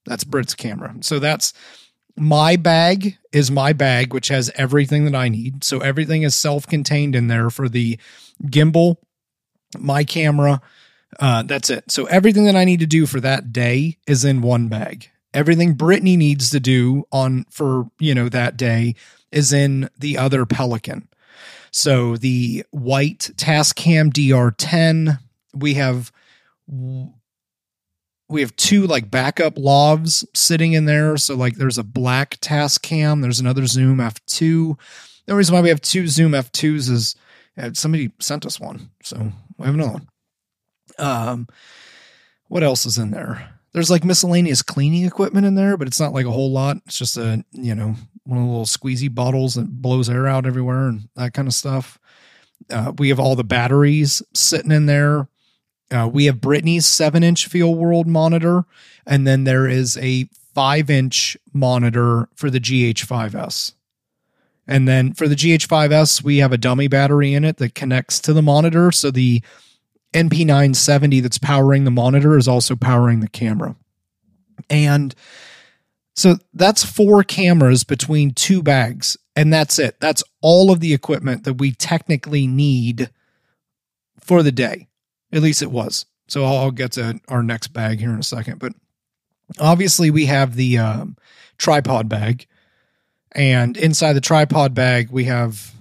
That's 0.05 0.23
Brit's 0.23 0.55
camera. 0.55 0.95
So 1.01 1.19
that's 1.19 1.53
my 2.17 2.55
bag 2.55 3.17
is 3.31 3.51
my 3.51 3.73
bag, 3.73 4.13
which 4.13 4.27
has 4.29 4.51
everything 4.55 5.05
that 5.05 5.15
I 5.15 5.29
need. 5.29 5.63
So 5.63 5.79
everything 5.79 6.23
is 6.23 6.35
self 6.35 6.67
contained 6.67 7.15
in 7.15 7.27
there 7.27 7.49
for 7.49 7.69
the 7.69 7.97
gimbal, 8.43 8.97
my 9.77 10.03
camera. 10.03 10.61
Uh, 11.19 11.43
that's 11.43 11.69
it. 11.69 11.91
So 11.91 12.05
everything 12.05 12.45
that 12.45 12.55
I 12.55 12.63
need 12.63 12.79
to 12.79 12.85
do 12.85 13.05
for 13.05 13.19
that 13.19 13.51
day 13.51 13.97
is 14.07 14.25
in 14.25 14.41
one 14.41 14.67
bag. 14.67 15.09
Everything 15.33 15.73
Brittany 15.73 16.17
needs 16.17 16.49
to 16.49 16.59
do 16.59 17.05
on 17.11 17.45
for 17.49 17.89
you 17.99 18.13
know 18.13 18.29
that 18.29 18.57
day 18.57 18.95
is 19.31 19.53
in 19.53 19.89
the 19.97 20.17
other 20.17 20.45
Pelican. 20.45 21.07
So 21.71 22.17
the 22.17 22.65
white 22.71 23.31
Tascam 23.35 24.11
DR10, 24.11 25.19
we 25.53 25.75
have 25.75 26.11
we 28.27 28.41
have 28.41 28.55
two 28.55 28.87
like 28.87 29.09
backup 29.09 29.55
lavs 29.55 30.25
sitting 30.33 30.73
in 30.73 30.85
there. 30.85 31.17
So 31.17 31.35
like 31.35 31.55
there's 31.55 31.77
a 31.77 31.83
black 31.83 32.39
Tascam, 32.41 33.21
there's 33.21 33.39
another 33.39 33.65
Zoom 33.65 33.97
F2. 33.97 34.77
The 35.25 35.35
reason 35.35 35.55
why 35.55 35.61
we 35.61 35.69
have 35.69 35.81
two 35.81 36.07
Zoom 36.07 36.31
F2s 36.31 36.89
is 36.89 37.15
uh, 37.57 37.71
somebody 37.73 38.11
sent 38.19 38.45
us 38.45 38.59
one, 38.59 38.89
so 39.03 39.31
we 39.57 39.65
have 39.65 39.75
another 39.75 39.93
one. 39.93 40.07
Um, 40.97 41.47
what 42.47 42.63
else 42.63 42.85
is 42.85 42.97
in 42.97 43.11
there? 43.11 43.60
There's 43.73 43.89
like 43.89 44.03
miscellaneous 44.03 44.61
cleaning 44.61 45.05
equipment 45.05 45.45
in 45.45 45.55
there, 45.55 45.77
but 45.77 45.87
it's 45.87 45.99
not 45.99 46.13
like 46.13 46.25
a 46.25 46.31
whole 46.31 46.51
lot. 46.51 46.77
It's 46.85 46.97
just 46.97 47.17
a 47.17 47.43
you 47.51 47.75
know 47.75 47.95
one 48.23 48.37
of 48.37 48.45
the 48.45 48.49
little 48.49 48.65
squeezy 48.65 49.13
bottles 49.13 49.55
that 49.55 49.81
blows 49.81 50.09
air 50.09 50.27
out 50.27 50.45
everywhere 50.45 50.87
and 50.87 51.09
that 51.15 51.33
kind 51.33 51.47
of 51.47 51.53
stuff. 51.53 51.99
Uh, 52.69 52.91
we 52.97 53.09
have 53.09 53.19
all 53.19 53.35
the 53.35 53.43
batteries 53.43 54.21
sitting 54.33 54.71
in 54.71 54.85
there. 54.85 55.27
Uh, 55.89 56.09
we 56.11 56.25
have 56.25 56.39
Brittany's 56.39 56.85
seven 56.85 57.23
inch 57.23 57.49
FeelWorld 57.49 58.05
monitor, 58.05 58.65
and 59.05 59.27
then 59.27 59.43
there 59.43 59.67
is 59.67 59.97
a 59.97 60.29
five 60.53 60.89
inch 60.89 61.37
monitor 61.53 62.29
for 62.35 62.49
the 62.49 62.59
GH5S. 62.59 63.73
And 64.67 64.87
then 64.87 65.13
for 65.13 65.27
the 65.27 65.35
GH5S, 65.35 66.23
we 66.23 66.37
have 66.37 66.53
a 66.53 66.57
dummy 66.57 66.87
battery 66.87 67.33
in 67.33 67.43
it 67.43 67.57
that 67.57 67.75
connects 67.75 68.19
to 68.21 68.33
the 68.33 68.41
monitor. 68.41 68.91
So 68.91 69.11
the 69.11 69.41
NP970 70.13 71.21
that's 71.21 71.37
powering 71.37 71.83
the 71.83 71.91
monitor 71.91 72.37
is 72.37 72.47
also 72.47 72.75
powering 72.75 73.19
the 73.19 73.29
camera. 73.29 73.75
And 74.69 75.15
so 76.15 76.37
that's 76.53 76.83
four 76.83 77.23
cameras 77.23 77.83
between 77.83 78.33
two 78.33 78.61
bags. 78.61 79.17
And 79.35 79.51
that's 79.51 79.79
it. 79.79 79.99
That's 79.99 80.23
all 80.41 80.71
of 80.71 80.81
the 80.81 80.93
equipment 80.93 81.45
that 81.45 81.53
we 81.55 81.71
technically 81.71 82.47
need 82.47 83.09
for 84.19 84.43
the 84.43 84.51
day. 84.51 84.87
At 85.31 85.41
least 85.41 85.61
it 85.61 85.71
was. 85.71 86.05
So 86.27 86.43
I'll 86.43 86.71
get 86.71 86.93
to 86.93 87.19
our 87.27 87.43
next 87.43 87.69
bag 87.69 87.99
here 87.99 88.11
in 88.11 88.19
a 88.19 88.23
second. 88.23 88.59
But 88.59 88.73
obviously, 89.59 90.11
we 90.11 90.25
have 90.25 90.55
the 90.55 90.77
um, 90.77 91.17
tripod 91.57 92.09
bag. 92.09 92.45
And 93.33 93.77
inside 93.77 94.13
the 94.13 94.21
tripod 94.21 94.73
bag, 94.73 95.09
we 95.09 95.25
have 95.25 95.73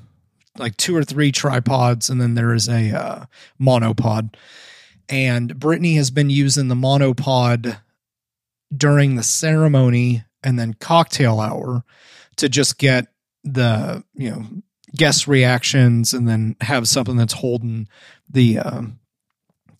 like 0.58 0.76
two 0.76 0.96
or 0.96 1.04
three 1.04 1.32
tripods, 1.32 2.10
and 2.10 2.20
then 2.20 2.34
there 2.34 2.54
is 2.54 2.68
a 2.68 2.90
uh, 2.90 3.24
monopod. 3.60 4.34
And 5.08 5.58
Brittany 5.58 5.94
has 5.94 6.10
been 6.10 6.30
using 6.30 6.68
the 6.68 6.74
monopod 6.74 7.80
during 8.74 9.16
the 9.16 9.22
ceremony 9.22 10.24
and 10.42 10.58
then 10.58 10.74
cocktail 10.74 11.40
hour 11.40 11.84
to 12.36 12.48
just 12.48 12.78
get 12.78 13.08
the 13.42 14.04
you 14.14 14.30
know 14.30 14.44
guest 14.96 15.26
reactions 15.26 16.12
and 16.12 16.28
then 16.28 16.56
have 16.60 16.88
something 16.88 17.16
that's 17.16 17.34
holding 17.34 17.88
the 18.28 18.58
um, 18.58 18.98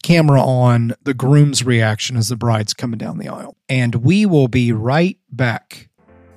camera 0.02 0.40
on 0.40 0.94
the 1.02 1.14
groom's 1.14 1.64
reaction 1.64 2.16
as 2.16 2.28
the 2.28 2.36
bride's 2.36 2.74
coming 2.74 2.98
down 2.98 3.18
the 3.18 3.28
aisle. 3.28 3.56
And 3.68 3.96
we 3.96 4.26
will 4.26 4.48
be 4.48 4.72
right 4.72 5.18
back. 5.30 5.88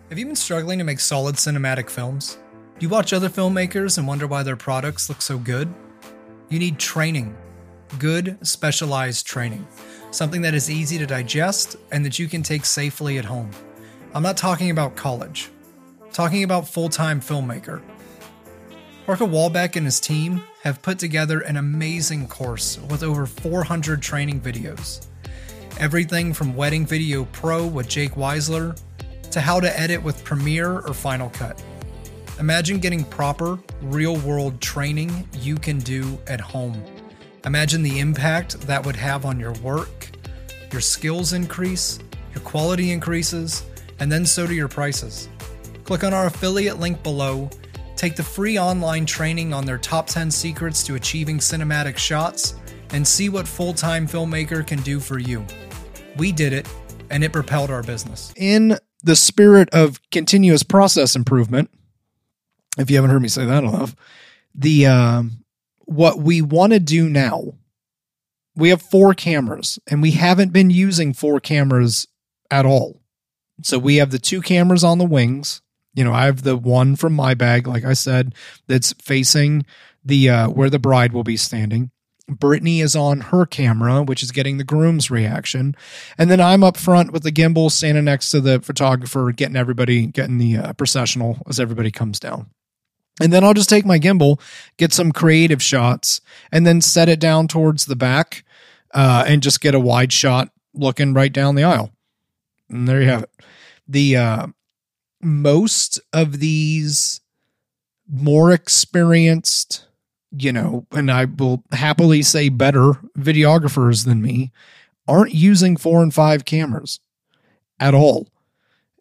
Have 0.10 0.20
you 0.20 0.26
been 0.26 0.36
struggling 0.36 0.80
to 0.80 0.84
make 0.84 1.00
solid 1.00 1.36
cinematic 1.36 1.90
films? 1.90 2.38
You 2.84 2.90
watch 2.90 3.14
other 3.14 3.30
filmmakers 3.30 3.98
and 3.98 4.06
wonder 4.06 4.28
why 4.28 4.44
their 4.44 4.58
products 4.58 5.08
look 5.08 5.22
so 5.22 5.38
good? 5.38 5.74
You 6.50 6.60
need 6.60 6.80
training. 6.80 7.34
Good, 7.98 8.46
specialized 8.46 9.26
training. 9.26 9.66
Something 10.12 10.42
that 10.42 10.54
is 10.54 10.70
easy 10.70 10.98
to 10.98 11.06
digest 11.06 11.78
and 11.94 12.04
that 12.04 12.20
you 12.20 12.28
can 12.28 12.44
take 12.44 12.66
safely 12.66 13.18
at 13.18 13.24
home. 13.24 13.52
I'm 14.14 14.22
not 14.22 14.36
talking 14.36 14.70
about 14.70 14.98
college. 14.98 15.50
I'm 16.04 16.12
talking 16.12 16.44
about 16.44 16.68
full-time 16.68 17.22
filmmaker. 17.22 17.82
Parker 19.06 19.28
Walbeck 19.28 19.78
and 19.78 19.86
his 19.86 20.02
team 20.02 20.44
have 20.64 20.82
put 20.82 21.00
together 21.00 21.40
an 21.40 21.56
amazing 21.56 22.28
course 22.28 22.80
with 22.90 23.02
over 23.02 23.26
400 23.26 24.02
training 24.02 24.42
videos. 24.42 25.08
Everything 25.80 26.34
from 26.34 26.54
Wedding 26.54 26.86
Video 26.86 27.24
Pro 27.32 27.66
with 27.66 27.88
Jake 27.88 28.16
Weisler 28.16 28.78
to 29.32 29.40
how 29.40 29.62
to 29.62 29.80
edit 29.80 30.04
with 30.04 30.22
Premiere 30.26 30.80
or 30.80 30.94
Final 30.94 31.30
Cut. 31.30 31.64
Imagine 32.40 32.80
getting 32.80 33.04
proper, 33.04 33.60
real 33.82 34.18
world 34.18 34.60
training 34.62 35.28
you 35.40 35.56
can 35.56 35.80
do 35.80 36.18
at 36.28 36.42
home. 36.42 36.82
Imagine 37.46 37.84
the 37.84 38.00
impact 38.00 38.60
that 38.62 38.86
would 38.86 38.96
have 38.96 39.26
on 39.26 39.40
your 39.40 39.54
work. 39.54 40.10
Your 40.72 40.82
skills 40.82 41.34
increase, 41.34 42.00
your 42.34 42.44
quality 42.44 42.92
increases, 42.92 43.66
and 44.00 44.12
then 44.12 44.26
so 44.26 44.48
do 44.48 44.54
your 44.54 44.68
prices. 44.68 45.30
Click 45.84 46.04
on 46.04 46.14
our 46.14 46.28
affiliate 46.28 46.80
link 46.80 47.04
below 47.04 47.50
Take 48.04 48.18
the 48.18 48.24
free 48.24 48.60
online 48.60 49.06
training 49.06 49.54
on 49.54 49.66
their 49.66 49.78
top 49.78 50.08
10 50.08 50.30
secrets 50.30 50.84
to 50.84 50.96
achieving 50.96 51.38
cinematic 51.38 51.96
shots 51.96 52.56
and 52.90 53.08
see 53.08 53.30
what 53.30 53.48
full 53.48 53.74
time 53.74 54.08
filmmaker 54.08 54.68
can 54.68 54.82
do 54.82 55.00
for 55.00 55.20
you. 55.20 55.46
We 56.18 56.34
did 56.34 56.52
it, 56.52 56.68
and 57.10 57.24
it 57.24 57.32
propelled 57.32 57.72
our 57.72 57.82
business. 57.82 58.34
In 58.36 58.78
the 59.04 59.16
spirit 59.16 59.70
of 59.72 60.02
continuous 60.12 60.64
process 60.64 61.16
improvement, 61.16 61.70
if 62.78 62.90
you 62.90 62.98
haven't 62.98 63.12
heard 63.12 63.22
me 63.22 63.28
say 63.28 63.46
that 63.46 63.64
enough, 63.64 63.96
the 64.56 64.88
um, 64.88 65.44
what 65.86 66.20
we 66.20 66.42
want 66.42 66.74
to 66.74 66.80
do 66.80 67.10
now, 67.10 67.54
we 68.56 68.70
have 68.70 68.82
four 68.82 69.14
cameras, 69.14 69.80
and 69.88 70.02
we 70.02 70.12
haven't 70.12 70.54
been 70.54 70.70
using 70.70 71.14
four 71.14 71.40
cameras 71.40 72.08
at 72.52 72.66
all. 72.66 73.02
So 73.62 73.78
we 73.78 73.98
have 73.98 74.12
the 74.12 74.20
two 74.20 74.42
cameras 74.42 74.84
on 74.84 74.98
the 74.98 75.06
wings 75.06 75.62
you 75.94 76.04
know, 76.04 76.14
I 76.14 76.26
have 76.26 76.44
the 76.44 76.58
one 76.58 76.96
from 76.96 77.14
my 77.14 77.34
bag, 77.34 77.68
like 77.68 77.86
I 77.86 77.94
said, 77.94 78.34
that's 78.68 78.94
facing 78.94 79.66
the 80.04 80.30
uh, 80.30 80.50
where 80.50 80.70
the 80.70 80.80
bride 80.80 81.14
will 81.14 81.24
be 81.24 81.38
standing. 81.38 81.92
Brittany 82.28 82.80
is 82.80 82.96
on 82.96 83.20
her 83.20 83.46
camera, 83.46 84.02
which 84.02 84.24
is 84.24 84.32
getting 84.32 84.58
the 84.58 84.64
groom's 84.64 85.12
reaction, 85.12 85.76
and 86.18 86.32
then 86.32 86.40
I'm 86.40 86.64
up 86.64 86.78
front 86.78 87.12
with 87.12 87.24
the 87.24 87.32
gimbal, 87.32 87.70
standing 87.70 88.06
next 88.06 88.30
to 88.32 88.40
the 88.40 88.62
photographer, 88.62 89.32
getting 89.34 89.58
everybody 89.58 90.08
getting 90.08 90.38
the 90.38 90.58
uh, 90.58 90.74
processional 90.74 91.40
as 91.48 91.60
everybody 91.60 91.92
comes 91.92 92.20
down. 92.20 92.50
And 93.22 93.32
then 93.32 93.44
I'll 93.44 93.54
just 93.54 93.70
take 93.70 93.86
my 93.86 94.00
gimbal, 94.00 94.40
get 94.78 94.92
some 94.92 95.12
creative 95.12 95.62
shots, 95.62 96.20
and 96.52 96.66
then 96.66 96.82
set 96.82 97.10
it 97.10 97.20
down 97.20 97.48
towards 97.48 97.86
the 97.86 97.96
back 97.96 98.44
uh, 98.94 99.24
and 99.28 99.44
just 99.44 99.62
get 99.62 99.76
a 99.76 99.80
wide 99.80 100.12
shot 100.12 100.50
looking 100.74 101.14
right 101.14 101.32
down 101.32 101.56
the 101.56 101.64
aisle. 101.64 101.92
And 102.70 102.88
there 102.88 103.02
you 103.02 103.10
have 103.10 103.24
it. 103.24 103.32
The 103.88 104.18
uh, 104.18 104.48
most 105.22 106.00
of 106.12 106.40
these 106.40 107.22
more 108.12 108.52
experienced, 108.52 109.86
you 110.32 110.52
know, 110.52 110.88
and 110.92 111.12
I 111.12 111.26
will 111.26 111.64
happily 111.72 112.22
say 112.24 112.50
better 112.50 112.94
videographers 113.18 114.06
than 114.06 114.22
me 114.22 114.52
aren't 115.08 115.34
using 115.34 115.78
four 115.78 116.02
and 116.02 116.14
five 116.14 116.46
cameras 116.46 117.00
at 117.80 117.94
all. 117.94 118.28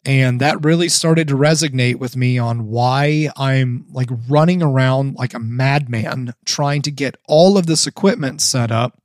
And 0.05 0.41
that 0.41 0.65
really 0.65 0.89
started 0.89 1.29
to 1.29 1.37
resonate 1.37 1.95
with 1.95 2.17
me 2.17 2.37
on 2.37 2.67
why 2.67 3.29
I'm 3.37 3.85
like 3.91 4.09
running 4.27 4.61
around 4.61 5.15
like 5.15 5.33
a 5.33 5.39
madman 5.39 6.33
trying 6.45 6.81
to 6.83 6.91
get 6.91 7.15
all 7.27 7.57
of 7.57 7.67
this 7.67 7.87
equipment 7.87 8.41
set 8.41 8.69
up. 8.71 8.99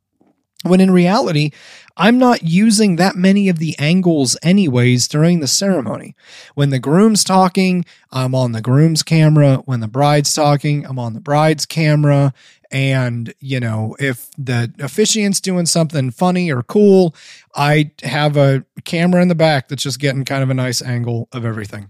When 0.65 0.81
in 0.81 0.91
reality, 0.91 1.53
I'm 1.97 2.19
not 2.19 2.43
using 2.43 2.97
that 2.97 3.15
many 3.15 3.49
of 3.49 3.59
the 3.59 3.79
angles 3.79 4.37
anyways 4.43 5.07
during 5.07 5.39
the 5.39 5.47
ceremony. 5.47 6.17
When 6.57 6.71
the 6.71 6.81
groom's 6.81 7.23
talking, 7.23 7.85
I'm 8.11 8.35
on 8.35 8.51
the 8.51 8.61
groom's 8.61 9.05
camera. 9.05 9.63
When 9.67 9.79
the 9.79 9.87
bride's 9.87 10.33
talking, 10.33 10.85
I'm 10.85 10.99
on 10.99 11.15
the 11.15 11.21
bride's 11.21 11.65
camera. 11.65 12.35
And, 12.71 13.33
you 13.41 13.61
know, 13.61 13.97
if 13.99 14.31
the 14.37 14.73
officiant's 14.79 15.41
doing 15.41 15.65
something 15.65 16.11
funny 16.11 16.53
or 16.53 16.63
cool, 16.63 17.15
I 17.55 17.93
have 18.03 18.37
a 18.37 18.65
camera 18.85 19.23
in 19.23 19.29
the 19.29 19.35
back 19.35 19.69
that's 19.69 19.83
just 19.83 19.99
getting 19.99 20.25
kind 20.25 20.43
of 20.43 20.51
a 20.51 20.55
nice 20.55 20.83
angle 20.83 21.29
of 21.33 21.47
everything. 21.47 21.89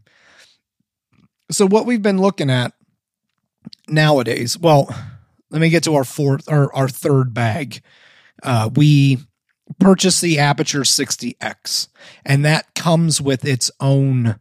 So, 1.50 1.66
what 1.66 1.86
we've 1.86 2.02
been 2.02 2.20
looking 2.20 2.50
at 2.50 2.74
nowadays, 3.88 4.56
well, 4.56 4.94
let 5.50 5.60
me 5.60 5.68
get 5.68 5.82
to 5.84 5.94
our 5.94 6.04
fourth 6.04 6.50
or 6.50 6.74
our 6.76 6.88
third 6.88 7.34
bag. 7.34 7.80
Uh, 8.42 8.70
we 8.74 9.18
purchased 9.80 10.20
the 10.20 10.36
Aputure 10.36 10.84
60X, 10.84 11.88
and 12.24 12.44
that 12.44 12.74
comes 12.74 13.20
with 13.20 13.44
its 13.44 13.70
own 13.80 14.38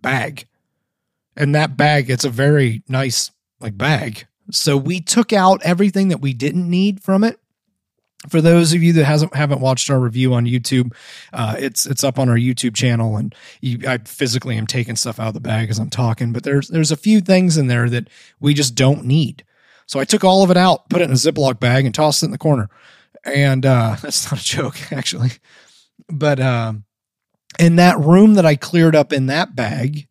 bag. 0.00 0.46
And 1.36 1.54
that 1.54 1.76
bag, 1.76 2.08
it's 2.08 2.24
a 2.24 2.30
very 2.30 2.82
nice 2.88 3.30
like 3.60 3.76
bag. 3.76 4.26
So 4.50 4.76
we 4.76 5.00
took 5.00 5.32
out 5.32 5.62
everything 5.64 6.08
that 6.08 6.20
we 6.20 6.34
didn't 6.34 6.68
need 6.68 7.02
from 7.02 7.24
it. 7.24 7.38
For 8.28 8.40
those 8.40 8.72
of 8.72 8.82
you 8.82 8.94
that 8.94 9.04
hasn't 9.04 9.34
haven't 9.34 9.60
watched 9.60 9.90
our 9.90 10.00
review 10.00 10.32
on 10.32 10.46
YouTube, 10.46 10.94
uh, 11.34 11.56
it's 11.58 11.84
it's 11.84 12.02
up 12.02 12.18
on 12.18 12.30
our 12.30 12.36
YouTube 12.36 12.74
channel, 12.74 13.18
and 13.18 13.34
you, 13.60 13.86
I 13.86 13.98
physically 13.98 14.56
am 14.56 14.66
taking 14.66 14.96
stuff 14.96 15.20
out 15.20 15.28
of 15.28 15.34
the 15.34 15.40
bag 15.40 15.68
as 15.68 15.78
I'm 15.78 15.90
talking. 15.90 16.32
But 16.32 16.42
there's 16.42 16.68
there's 16.68 16.90
a 16.90 16.96
few 16.96 17.20
things 17.20 17.58
in 17.58 17.66
there 17.66 17.90
that 17.90 18.08
we 18.40 18.54
just 18.54 18.74
don't 18.74 19.04
need. 19.04 19.44
So 19.86 20.00
I 20.00 20.04
took 20.04 20.24
all 20.24 20.42
of 20.42 20.50
it 20.50 20.56
out, 20.56 20.88
put 20.88 21.02
it 21.02 21.04
in 21.04 21.10
a 21.10 21.14
Ziploc 21.14 21.60
bag, 21.60 21.84
and 21.84 21.94
tossed 21.94 22.22
it 22.22 22.26
in 22.26 22.32
the 22.32 22.38
corner. 22.38 22.70
And 23.24 23.66
uh, 23.66 23.96
that's 24.02 24.30
not 24.30 24.40
a 24.40 24.44
joke, 24.44 24.76
actually. 24.92 25.32
But 26.08 26.40
um, 26.40 26.84
in 27.58 27.76
that 27.76 27.98
room 27.98 28.34
that 28.34 28.46
I 28.46 28.56
cleared 28.56 28.96
up 28.96 29.12
in 29.12 29.26
that 29.26 29.54
bag, 29.54 30.08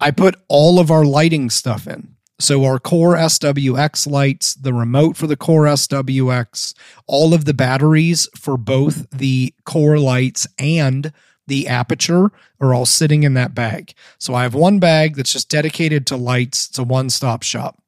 I 0.00 0.10
put 0.10 0.36
all 0.48 0.78
of 0.78 0.90
our 0.90 1.04
lighting 1.04 1.50
stuff 1.50 1.86
in. 1.86 2.15
So 2.38 2.64
our 2.64 2.78
Core 2.78 3.16
SWX 3.16 4.10
lights, 4.10 4.54
the 4.54 4.74
remote 4.74 5.16
for 5.16 5.26
the 5.26 5.36
Core 5.36 5.64
SWX, 5.64 6.74
all 7.06 7.32
of 7.32 7.46
the 7.46 7.54
batteries 7.54 8.28
for 8.36 8.58
both 8.58 9.08
the 9.10 9.54
Core 9.64 9.98
lights 9.98 10.46
and 10.58 11.12
the 11.46 11.64
Aputure 11.64 12.30
are 12.60 12.74
all 12.74 12.86
sitting 12.86 13.22
in 13.22 13.34
that 13.34 13.54
bag. 13.54 13.94
So 14.18 14.34
I 14.34 14.42
have 14.42 14.54
one 14.54 14.78
bag 14.78 15.16
that's 15.16 15.32
just 15.32 15.48
dedicated 15.48 16.06
to 16.08 16.16
lights. 16.16 16.68
It's 16.68 16.78
a 16.78 16.84
one-stop 16.84 17.42
shop, 17.42 17.80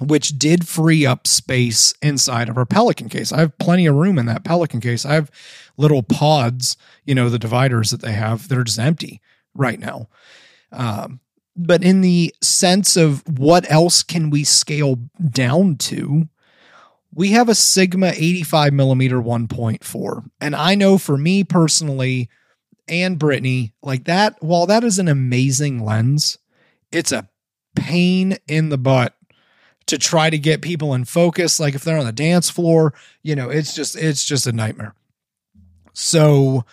which 0.00 0.38
did 0.38 0.68
free 0.68 1.04
up 1.04 1.26
space 1.26 1.94
inside 2.02 2.48
of 2.48 2.58
our 2.58 2.66
Pelican 2.66 3.08
case. 3.08 3.32
I 3.32 3.40
have 3.40 3.58
plenty 3.58 3.86
of 3.86 3.96
room 3.96 4.18
in 4.18 4.26
that 4.26 4.44
Pelican 4.44 4.80
case. 4.80 5.04
I 5.04 5.14
have 5.14 5.30
little 5.76 6.02
pods, 6.02 6.76
you 7.04 7.14
know, 7.14 7.28
the 7.28 7.38
dividers 7.38 7.90
that 7.90 8.02
they 8.02 8.12
have 8.12 8.48
that 8.48 8.58
are 8.58 8.64
just 8.64 8.78
empty 8.78 9.20
right 9.54 9.80
now. 9.80 10.08
Um, 10.70 11.20
but 11.56 11.84
in 11.84 12.00
the 12.00 12.34
sense 12.40 12.96
of 12.96 13.22
what 13.38 13.70
else 13.70 14.02
can 14.02 14.30
we 14.30 14.44
scale 14.44 14.96
down 15.30 15.76
to, 15.76 16.28
we 17.14 17.32
have 17.32 17.48
a 17.48 17.54
Sigma 17.54 18.12
85 18.14 18.72
millimeter 18.72 19.20
1.4. 19.20 20.30
And 20.40 20.56
I 20.56 20.74
know 20.74 20.96
for 20.96 21.18
me 21.18 21.44
personally 21.44 22.30
and 22.88 23.18
Brittany, 23.18 23.74
like 23.82 24.04
that, 24.04 24.36
while 24.42 24.66
that 24.66 24.82
is 24.82 24.98
an 24.98 25.08
amazing 25.08 25.84
lens, 25.84 26.38
it's 26.90 27.12
a 27.12 27.28
pain 27.76 28.36
in 28.48 28.70
the 28.70 28.78
butt 28.78 29.14
to 29.86 29.98
try 29.98 30.30
to 30.30 30.38
get 30.38 30.62
people 30.62 30.94
in 30.94 31.04
focus. 31.04 31.60
Like 31.60 31.74
if 31.74 31.84
they're 31.84 31.98
on 31.98 32.06
the 32.06 32.12
dance 32.12 32.48
floor, 32.48 32.94
you 33.22 33.36
know, 33.36 33.50
it's 33.50 33.74
just, 33.74 33.96
it's 33.96 34.24
just 34.24 34.46
a 34.46 34.52
nightmare. 34.52 34.94
So, 35.92 36.64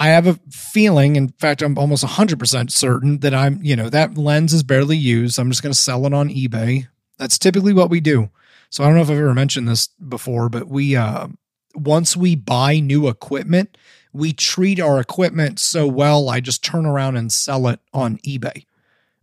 I 0.00 0.08
have 0.08 0.26
a 0.26 0.40
feeling, 0.50 1.16
in 1.16 1.28
fact, 1.28 1.60
I'm 1.60 1.76
almost 1.76 2.02
100% 2.02 2.70
certain 2.70 3.18
that 3.18 3.34
I'm, 3.34 3.62
you 3.62 3.76
know, 3.76 3.90
that 3.90 4.16
lens 4.16 4.54
is 4.54 4.62
barely 4.62 4.96
used. 4.96 5.38
I'm 5.38 5.50
just 5.50 5.62
going 5.62 5.74
to 5.74 5.78
sell 5.78 6.06
it 6.06 6.14
on 6.14 6.30
eBay. 6.30 6.88
That's 7.18 7.38
typically 7.38 7.74
what 7.74 7.90
we 7.90 8.00
do. 8.00 8.30
So 8.70 8.82
I 8.82 8.86
don't 8.86 8.96
know 8.96 9.02
if 9.02 9.10
I've 9.10 9.18
ever 9.18 9.34
mentioned 9.34 9.68
this 9.68 9.88
before, 9.88 10.48
but 10.48 10.68
we, 10.68 10.96
uh, 10.96 11.28
once 11.74 12.16
we 12.16 12.34
buy 12.34 12.80
new 12.80 13.08
equipment, 13.08 13.76
we 14.14 14.32
treat 14.32 14.80
our 14.80 14.98
equipment 15.00 15.58
so 15.58 15.86
well, 15.86 16.30
I 16.30 16.40
just 16.40 16.64
turn 16.64 16.86
around 16.86 17.16
and 17.16 17.30
sell 17.30 17.68
it 17.68 17.80
on 17.92 18.16
eBay 18.18 18.64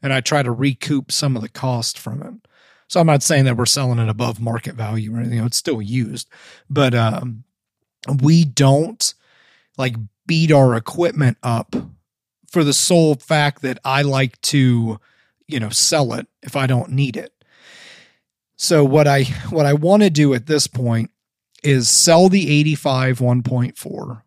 and 0.04 0.14
I 0.14 0.22
try 0.22 0.44
to 0.44 0.52
recoup 0.52 1.12
some 1.12 1.36
of 1.36 1.42
the 1.42 1.50
cost 1.50 1.98
from 1.98 2.22
it. 2.22 2.34
So 2.88 3.00
I'm 3.00 3.08
not 3.08 3.24
saying 3.24 3.46
that 3.46 3.58
we're 3.58 3.66
selling 3.66 3.98
it 3.98 4.10
above 4.10 4.40
market 4.40 4.76
value 4.76 5.16
or 5.16 5.20
anything, 5.20 5.40
it's 5.40 5.58
still 5.58 5.82
used, 5.82 6.30
but, 6.70 6.94
um, 6.94 7.46
we 8.22 8.46
don't 8.46 9.14
like 9.78 9.96
beat 10.28 10.52
our 10.52 10.76
equipment 10.76 11.38
up 11.42 11.76
for 12.50 12.64
the 12.64 12.74
sole 12.74 13.16
fact 13.16 13.62
that 13.62 13.80
I 13.84 14.02
like 14.04 14.40
to, 14.42 15.00
you 15.48 15.60
know, 15.60 15.70
sell 15.70 16.14
it 16.14 16.28
if 16.44 16.56
I 16.56 16.68
don't 16.68 16.92
need 16.92 17.18
it. 17.18 17.34
So 18.58 18.84
what 18.84 19.08
I 19.08 19.24
what 19.50 19.66
I 19.66 19.74
want 19.74 20.04
to 20.04 20.10
do 20.10 20.34
at 20.34 20.48
this 20.48 20.68
point 20.68 21.12
is 21.64 21.90
sell 21.90 22.30
the 22.30 22.50
85 22.60 23.20
1.4 23.20 24.22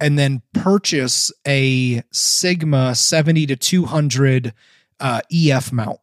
and 0.00 0.18
then 0.18 0.42
purchase 0.52 1.32
a 1.46 2.02
Sigma 2.12 2.94
70 2.94 3.46
to 3.46 3.56
200 3.56 4.52
uh, 5.00 5.20
EF 5.32 5.72
mount. 5.72 6.00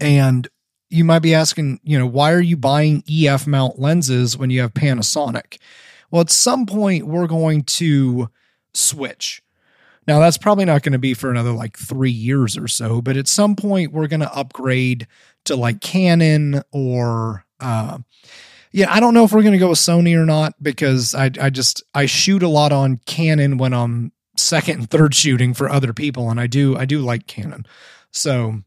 And 0.00 0.48
you 0.88 1.04
might 1.04 1.20
be 1.20 1.34
asking, 1.34 1.80
you 1.84 1.98
know, 1.98 2.06
why 2.06 2.32
are 2.32 2.40
you 2.40 2.56
buying 2.56 3.04
EF 3.08 3.46
mount 3.46 3.78
lenses 3.78 4.36
when 4.36 4.50
you 4.50 4.60
have 4.62 4.74
Panasonic? 4.74 5.58
Well, 6.10 6.20
at 6.20 6.30
some 6.30 6.66
point, 6.66 7.06
we're 7.06 7.26
going 7.26 7.62
to 7.64 8.28
switch. 8.74 9.42
Now, 10.06 10.18
that's 10.18 10.38
probably 10.38 10.64
not 10.64 10.82
going 10.82 10.92
to 10.92 10.98
be 10.98 11.14
for 11.14 11.30
another 11.30 11.52
like 11.52 11.76
three 11.76 12.10
years 12.10 12.56
or 12.56 12.66
so, 12.66 13.00
but 13.00 13.16
at 13.16 13.28
some 13.28 13.54
point, 13.54 13.92
we're 13.92 14.08
going 14.08 14.20
to 14.20 14.34
upgrade 14.34 15.06
to 15.44 15.56
like 15.56 15.80
Canon 15.80 16.62
or, 16.72 17.44
uh, 17.60 17.98
yeah, 18.72 18.92
I 18.92 19.00
don't 19.00 19.14
know 19.14 19.24
if 19.24 19.32
we're 19.32 19.42
going 19.42 19.52
to 19.52 19.58
go 19.58 19.68
with 19.70 19.78
Sony 19.78 20.16
or 20.16 20.26
not 20.26 20.54
because 20.62 21.14
I, 21.14 21.30
I 21.40 21.50
just, 21.50 21.82
I 21.94 22.06
shoot 22.06 22.42
a 22.42 22.48
lot 22.48 22.72
on 22.72 23.00
Canon 23.06 23.58
when 23.58 23.72
I'm 23.72 24.12
second 24.36 24.78
and 24.78 24.90
third 24.90 25.14
shooting 25.14 25.54
for 25.54 25.68
other 25.68 25.92
people. 25.92 26.30
And 26.30 26.40
I 26.40 26.46
do, 26.46 26.76
I 26.76 26.86
do 26.86 27.00
like 27.00 27.26
Canon. 27.26 27.66
So, 28.10 28.62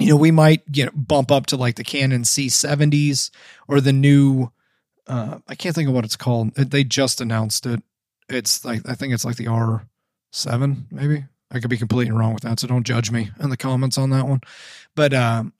you 0.00 0.08
know, 0.08 0.16
we 0.16 0.30
might 0.30 0.70
get 0.72 1.06
bump 1.06 1.30
up 1.30 1.46
to 1.46 1.56
like 1.56 1.76
the 1.76 1.84
Canon 1.84 2.22
C70s 2.22 3.30
or 3.68 3.80
the 3.80 3.92
new 3.92 4.50
uh, 5.12 5.38
I 5.46 5.54
can't 5.54 5.74
think 5.74 5.88
of 5.88 5.94
what 5.94 6.06
it's 6.06 6.16
called. 6.16 6.54
They 6.54 6.84
just 6.84 7.20
announced 7.20 7.66
it. 7.66 7.82
It's 8.30 8.64
like 8.64 8.88
I 8.88 8.94
think 8.94 9.12
it's 9.12 9.26
like 9.26 9.36
the 9.36 9.48
R 9.48 9.86
seven, 10.32 10.86
maybe. 10.90 11.24
I 11.50 11.60
could 11.60 11.68
be 11.68 11.76
completely 11.76 12.12
wrong 12.12 12.32
with 12.32 12.44
that, 12.44 12.58
so 12.58 12.66
don't 12.66 12.86
judge 12.86 13.10
me 13.10 13.30
in 13.38 13.50
the 13.50 13.58
comments 13.58 13.98
on 13.98 14.08
that 14.10 14.26
one. 14.26 14.40
But 14.96 15.12
um, 15.12 15.52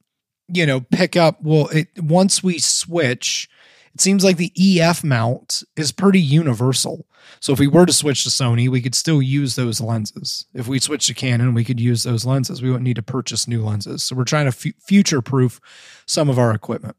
you 0.49 0.65
know, 0.65 0.81
pick 0.81 1.17
up. 1.17 1.43
Well, 1.43 1.69
it 1.69 1.89
once 1.99 2.43
we 2.43 2.59
switch, 2.59 3.47
it 3.93 4.01
seems 4.01 4.25
like 4.25 4.39
the 4.39 4.53
EF 4.57 5.05
mount 5.05 5.63
is 5.77 5.93
pretty 5.93 6.21
universal. 6.21 7.07
So 7.41 7.53
if 7.53 7.59
we 7.59 7.67
were 7.69 7.85
to 7.85 7.93
switch 7.93 8.25
to 8.25 8.31
Sony, 8.31 8.71
we 8.71 8.81
could 8.81 8.95
still 8.95 9.21
use 9.21 9.55
those 9.55 9.83
lenses. 9.83 10.47
If 10.55 10.67
we 10.67 10.79
switch 10.79 11.09
to 11.09 11.15
Canon, 11.15 11.53
we 11.53 11.63
could 11.63 11.79
use 11.79 12.05
those 12.05 12.25
lenses. 12.25 12.63
We 12.63 12.71
wouldn't 12.71 12.85
need 12.85 12.97
to 12.97 13.03
purchase 13.03 13.47
new 13.47 13.63
lenses. 13.63 14.03
So 14.03 14.17
we're 14.17 14.25
trying 14.25 14.51
to 14.51 14.57
f- 14.57 14.75
future 14.81 15.21
proof 15.21 15.61
some 16.07 16.31
of 16.31 16.39
our 16.39 16.55
equipment. 16.55 16.97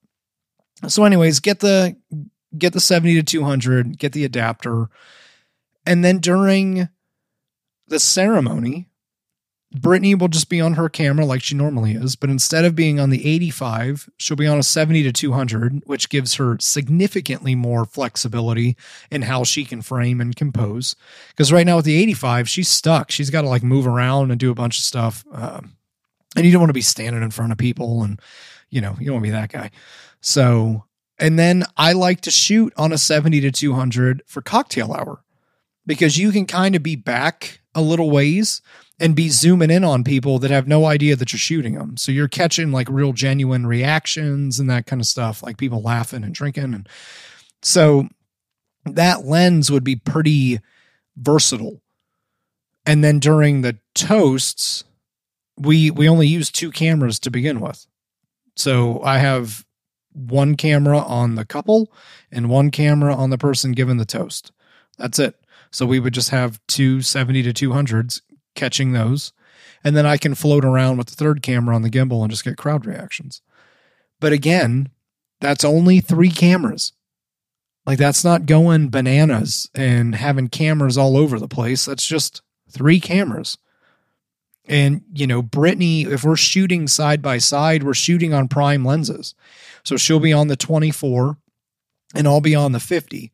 So, 0.88 1.04
anyways, 1.04 1.40
get 1.40 1.60
the 1.62 1.96
get 2.58 2.74
the 2.74 2.80
70 2.80 3.16
to 3.16 3.24
200, 3.24 3.98
get 3.98 4.14
the 4.14 4.26
adapter. 4.26 4.90
And 5.86 6.04
then 6.04 6.20
during 6.20 6.90
the 7.88 8.00
ceremony, 8.00 8.88
Brittany 9.76 10.14
will 10.14 10.28
just 10.28 10.50
be 10.50 10.62
on 10.62 10.76
her 10.76 10.88
camera 10.88 11.26
like 11.26 11.42
she 11.42 11.56
normally 11.56 11.94
is, 11.94 12.16
but 12.16 12.30
instead 12.30 12.64
of 12.64 12.76
being 12.76 13.00
on 13.00 13.10
the 13.10 13.28
85, 13.28 14.08
she'll 14.18 14.38
be 14.38 14.46
on 14.46 14.60
a 14.60 14.64
70 14.64 15.02
to 15.04 15.12
200, 15.12 15.82
which 15.88 16.10
gives 16.10 16.36
her 16.36 16.58
significantly 16.60 17.56
more 17.56 17.84
flexibility 17.84 18.78
in 19.10 19.24
how 19.24 19.44
she 19.44 19.66
can 19.66 19.82
frame 19.82 20.22
and 20.22 20.36
compose. 20.36 20.96
Because 21.30 21.52
right 21.52 21.66
now 21.66 21.78
with 21.78 21.86
the 21.86 21.96
85, 21.96 22.48
she's 22.48 22.70
stuck. 22.70 23.10
She's 23.10 23.32
got 23.32 23.42
to 23.42 23.50
like 23.50 23.64
move 23.64 23.88
around 23.88 24.30
and 24.30 24.40
do 24.40 24.52
a 24.52 24.56
bunch 24.56 24.78
of 24.78 24.84
stuff. 24.84 25.26
Um, 25.32 25.76
And 26.36 26.46
you 26.46 26.52
don't 26.52 26.62
want 26.62 26.70
to 26.70 26.74
be 26.74 26.82
standing 26.82 27.24
in 27.24 27.32
front 27.32 27.52
of 27.52 27.58
people 27.58 28.04
and, 28.04 28.22
you 28.70 28.80
know, 28.82 28.96
you 29.00 29.08
don't 29.08 29.16
want 29.16 29.26
to 29.26 29.32
be 29.32 29.38
that 29.38 29.52
guy. 29.52 29.72
So, 30.22 30.84
and 31.20 31.38
then 31.38 31.64
I 31.78 31.94
like 31.94 32.22
to 32.22 32.32
shoot 32.32 32.74
on 32.76 32.92
a 32.92 32.98
70 32.98 33.42
to 33.42 33.52
200 33.52 34.24
for 34.26 34.42
cocktail 34.42 34.94
hour 34.94 35.24
because 35.86 36.18
you 36.18 36.32
can 36.32 36.46
kind 36.46 36.76
of 36.76 36.84
be 36.84 36.96
back 36.96 37.62
a 37.76 37.82
little 37.82 38.10
ways 38.10 38.62
and 39.00 39.16
be 39.16 39.30
zooming 39.30 39.72
in 39.72 39.84
on 39.84 40.04
people 40.04 40.40
that 40.40 40.52
have 40.52 40.68
no 40.68 40.86
idea 40.86 41.16
that 41.16 41.34
you're 41.34 41.40
shooting 41.40 41.76
them. 41.76 41.98
So 41.98 42.12
you're 42.12 42.28
catching 42.28 42.72
like 42.72 42.88
real 42.90 43.12
genuine 43.12 43.66
reactions 43.66 44.60
and 44.60 44.70
that 44.70 44.86
kind 44.86 45.02
of 45.02 45.08
stuff, 45.08 45.44
like 45.44 45.58
people 45.58 45.82
laughing 45.82 46.24
and 46.24 46.34
drinking. 46.34 46.74
And 46.74 46.88
so 47.62 48.08
that 48.86 49.26
lens 49.26 49.72
would 49.72 49.84
be 49.84 49.96
pretty 49.96 50.60
versatile. 51.16 51.82
And 52.86 53.04
then 53.04 53.20
during 53.20 53.62
the 53.62 53.78
toasts, 53.96 54.84
we 55.58 55.92
we 55.92 56.10
only 56.10 56.28
use 56.28 56.52
two 56.52 56.72
cameras 56.72 57.20
to 57.20 57.32
begin 57.32 57.60
with. 57.60 57.86
So 58.56 59.02
I 59.04 59.20
have 59.20 59.66
one 60.14 60.56
camera 60.56 61.00
on 61.00 61.36
the 61.36 61.46
couple 61.46 61.92
and 62.32 62.50
one 62.50 62.72
camera 62.72 63.16
on 63.16 63.30
the 63.30 63.38
person 63.38 63.72
giving 63.72 63.98
the 63.98 64.06
toast. 64.06 64.52
That's 64.98 65.20
it. 65.20 65.36
So 65.72 65.86
we 65.86 66.00
would 66.00 66.14
just 66.14 66.30
have 66.30 66.60
two 66.68 67.02
70 67.02 67.52
to 67.52 67.70
200s 67.70 68.22
catching 68.56 68.92
those. 68.92 69.34
And 69.84 69.98
then 69.98 70.06
I 70.06 70.18
can 70.18 70.36
float 70.36 70.64
around 70.64 70.98
with 70.98 71.08
the 71.08 71.16
third 71.16 71.42
camera 71.42 71.76
on 71.76 71.82
the 71.82 71.90
gimbal 71.90 72.22
and 72.22 72.32
just 72.32 72.46
get 72.46 72.58
crowd 72.58 72.86
reactions. 72.86 73.42
But 74.20 74.32
again, 74.32 74.90
that's 75.42 75.66
only 75.66 76.00
three 76.00 76.30
cameras. 76.30 76.94
Like 77.86 77.98
that's 77.98 78.24
not 78.24 78.46
going 78.46 78.90
bananas 78.90 79.70
and 79.76 80.16
having 80.16 80.48
cameras 80.48 80.98
all 80.98 81.18
over 81.18 81.38
the 81.38 81.50
place. 81.50 81.86
That's 81.86 82.06
just 82.06 82.42
three 82.70 83.00
cameras. 83.00 83.58
And, 84.66 85.02
you 85.14 85.28
know, 85.28 85.42
Brittany, 85.42 86.04
if 86.04 86.24
we're 86.24 86.38
shooting 86.38 86.88
side 86.88 87.22
by 87.22 87.38
side, 87.38 87.84
we're 87.84 87.94
shooting 87.94 88.34
on 88.34 88.48
prime 88.48 88.86
lenses. 88.86 89.36
So 89.86 89.98
she'll 89.98 90.20
be 90.20 90.34
on 90.34 90.48
the 90.48 90.56
24 90.56 91.38
and 92.16 92.28
I'll 92.28 92.42
be 92.42 92.56
on 92.56 92.72
the 92.72 92.80
50. 92.80 93.32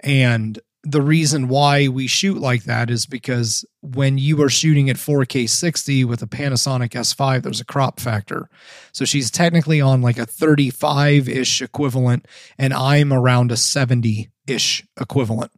And 0.00 0.58
the 0.82 1.02
reason 1.02 1.48
why 1.48 1.88
we 1.88 2.06
shoot 2.06 2.38
like 2.38 2.64
that 2.64 2.90
is 2.90 3.06
because 3.06 3.64
when 3.80 4.18
you 4.18 4.40
are 4.42 4.48
shooting 4.48 4.88
at 4.88 4.96
4K 4.96 5.48
60 5.48 6.04
with 6.04 6.22
a 6.22 6.26
Panasonic 6.26 6.90
S5, 6.90 7.42
there's 7.42 7.60
a 7.60 7.64
crop 7.64 7.98
factor. 7.98 8.48
So 8.92 9.04
she's 9.04 9.30
technically 9.30 9.80
on 9.80 10.00
like 10.00 10.16
a 10.16 10.26
35 10.26 11.28
ish 11.28 11.60
equivalent, 11.60 12.28
and 12.56 12.72
I'm 12.72 13.12
around 13.12 13.50
a 13.50 13.56
70 13.56 14.30
ish 14.46 14.86
equivalent. 15.00 15.50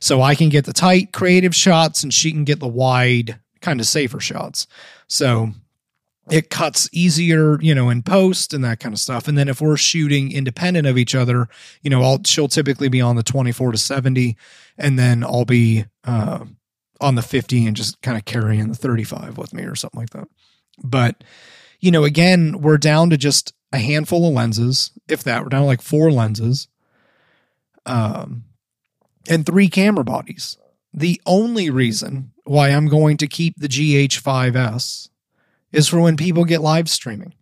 So 0.00 0.22
I 0.22 0.34
can 0.34 0.48
get 0.48 0.64
the 0.64 0.72
tight, 0.72 1.12
creative 1.12 1.54
shots, 1.54 2.02
and 2.02 2.12
she 2.12 2.32
can 2.32 2.44
get 2.44 2.58
the 2.58 2.68
wide, 2.68 3.38
kind 3.60 3.78
of 3.78 3.86
safer 3.86 4.18
shots. 4.18 4.66
So 5.06 5.52
it 6.30 6.48
cuts 6.48 6.88
easier, 6.92 7.60
you 7.60 7.74
know, 7.74 7.90
in 7.90 8.02
post 8.02 8.54
and 8.54 8.64
that 8.64 8.80
kind 8.80 8.94
of 8.94 8.98
stuff. 8.98 9.28
And 9.28 9.36
then 9.36 9.48
if 9.48 9.60
we're 9.60 9.76
shooting 9.76 10.32
independent 10.32 10.86
of 10.86 10.96
each 10.96 11.14
other, 11.14 11.48
you 11.82 11.90
know, 11.90 12.02
I'll 12.02 12.22
she'll 12.24 12.48
typically 12.48 12.88
be 12.88 13.00
on 13.00 13.16
the 13.16 13.22
24 13.22 13.72
to 13.72 13.78
70 13.78 14.36
and 14.78 14.98
then 14.98 15.22
I'll 15.22 15.44
be 15.44 15.84
uh, 16.04 16.44
on 17.00 17.14
the 17.14 17.22
50 17.22 17.66
and 17.66 17.76
just 17.76 18.00
kind 18.00 18.16
of 18.16 18.24
carrying 18.24 18.68
the 18.68 18.74
35 18.74 19.36
with 19.36 19.52
me 19.52 19.64
or 19.64 19.74
something 19.74 20.00
like 20.00 20.10
that. 20.10 20.28
But 20.82 21.22
you 21.80 21.90
know, 21.90 22.04
again, 22.04 22.60
we're 22.60 22.78
down 22.78 23.10
to 23.10 23.18
just 23.18 23.52
a 23.72 23.78
handful 23.78 24.26
of 24.26 24.32
lenses, 24.32 24.92
if 25.08 25.22
that. 25.24 25.42
We're 25.42 25.50
down 25.50 25.62
to 25.62 25.66
like 25.66 25.82
four 25.82 26.10
lenses. 26.10 26.68
Um 27.84 28.44
and 29.28 29.44
three 29.44 29.68
camera 29.68 30.04
bodies. 30.04 30.56
The 30.92 31.20
only 31.26 31.70
reason 31.70 32.32
why 32.44 32.68
I'm 32.68 32.88
going 32.88 33.16
to 33.18 33.26
keep 33.26 33.56
the 33.58 33.68
GH5S 33.68 35.08
is 35.74 35.88
for 35.88 36.00
when 36.00 36.16
people 36.16 36.44
get 36.44 36.60
live 36.60 36.88
streaming 36.88 37.34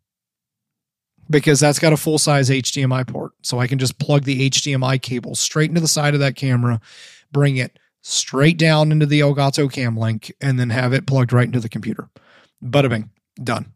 because 1.30 1.60
that's 1.60 1.78
got 1.78 1.92
a 1.92 1.96
full 1.96 2.18
size 2.18 2.50
HDMI 2.50 3.06
port. 3.06 3.32
So 3.42 3.58
I 3.58 3.66
can 3.66 3.78
just 3.78 3.98
plug 3.98 4.24
the 4.24 4.50
HDMI 4.50 5.00
cable 5.00 5.34
straight 5.34 5.68
into 5.68 5.80
the 5.80 5.88
side 5.88 6.14
of 6.14 6.20
that 6.20 6.36
camera, 6.36 6.80
bring 7.30 7.56
it 7.56 7.78
straight 8.02 8.58
down 8.58 8.90
into 8.90 9.06
the 9.06 9.20
Elgato 9.20 9.70
Cam 9.70 9.96
Link, 9.96 10.32
and 10.40 10.58
then 10.58 10.70
have 10.70 10.92
it 10.92 11.06
plugged 11.06 11.32
right 11.32 11.46
into 11.46 11.60
the 11.60 11.68
computer. 11.68 12.08
Bada 12.62 12.88
bing, 12.88 13.10
done. 13.42 13.72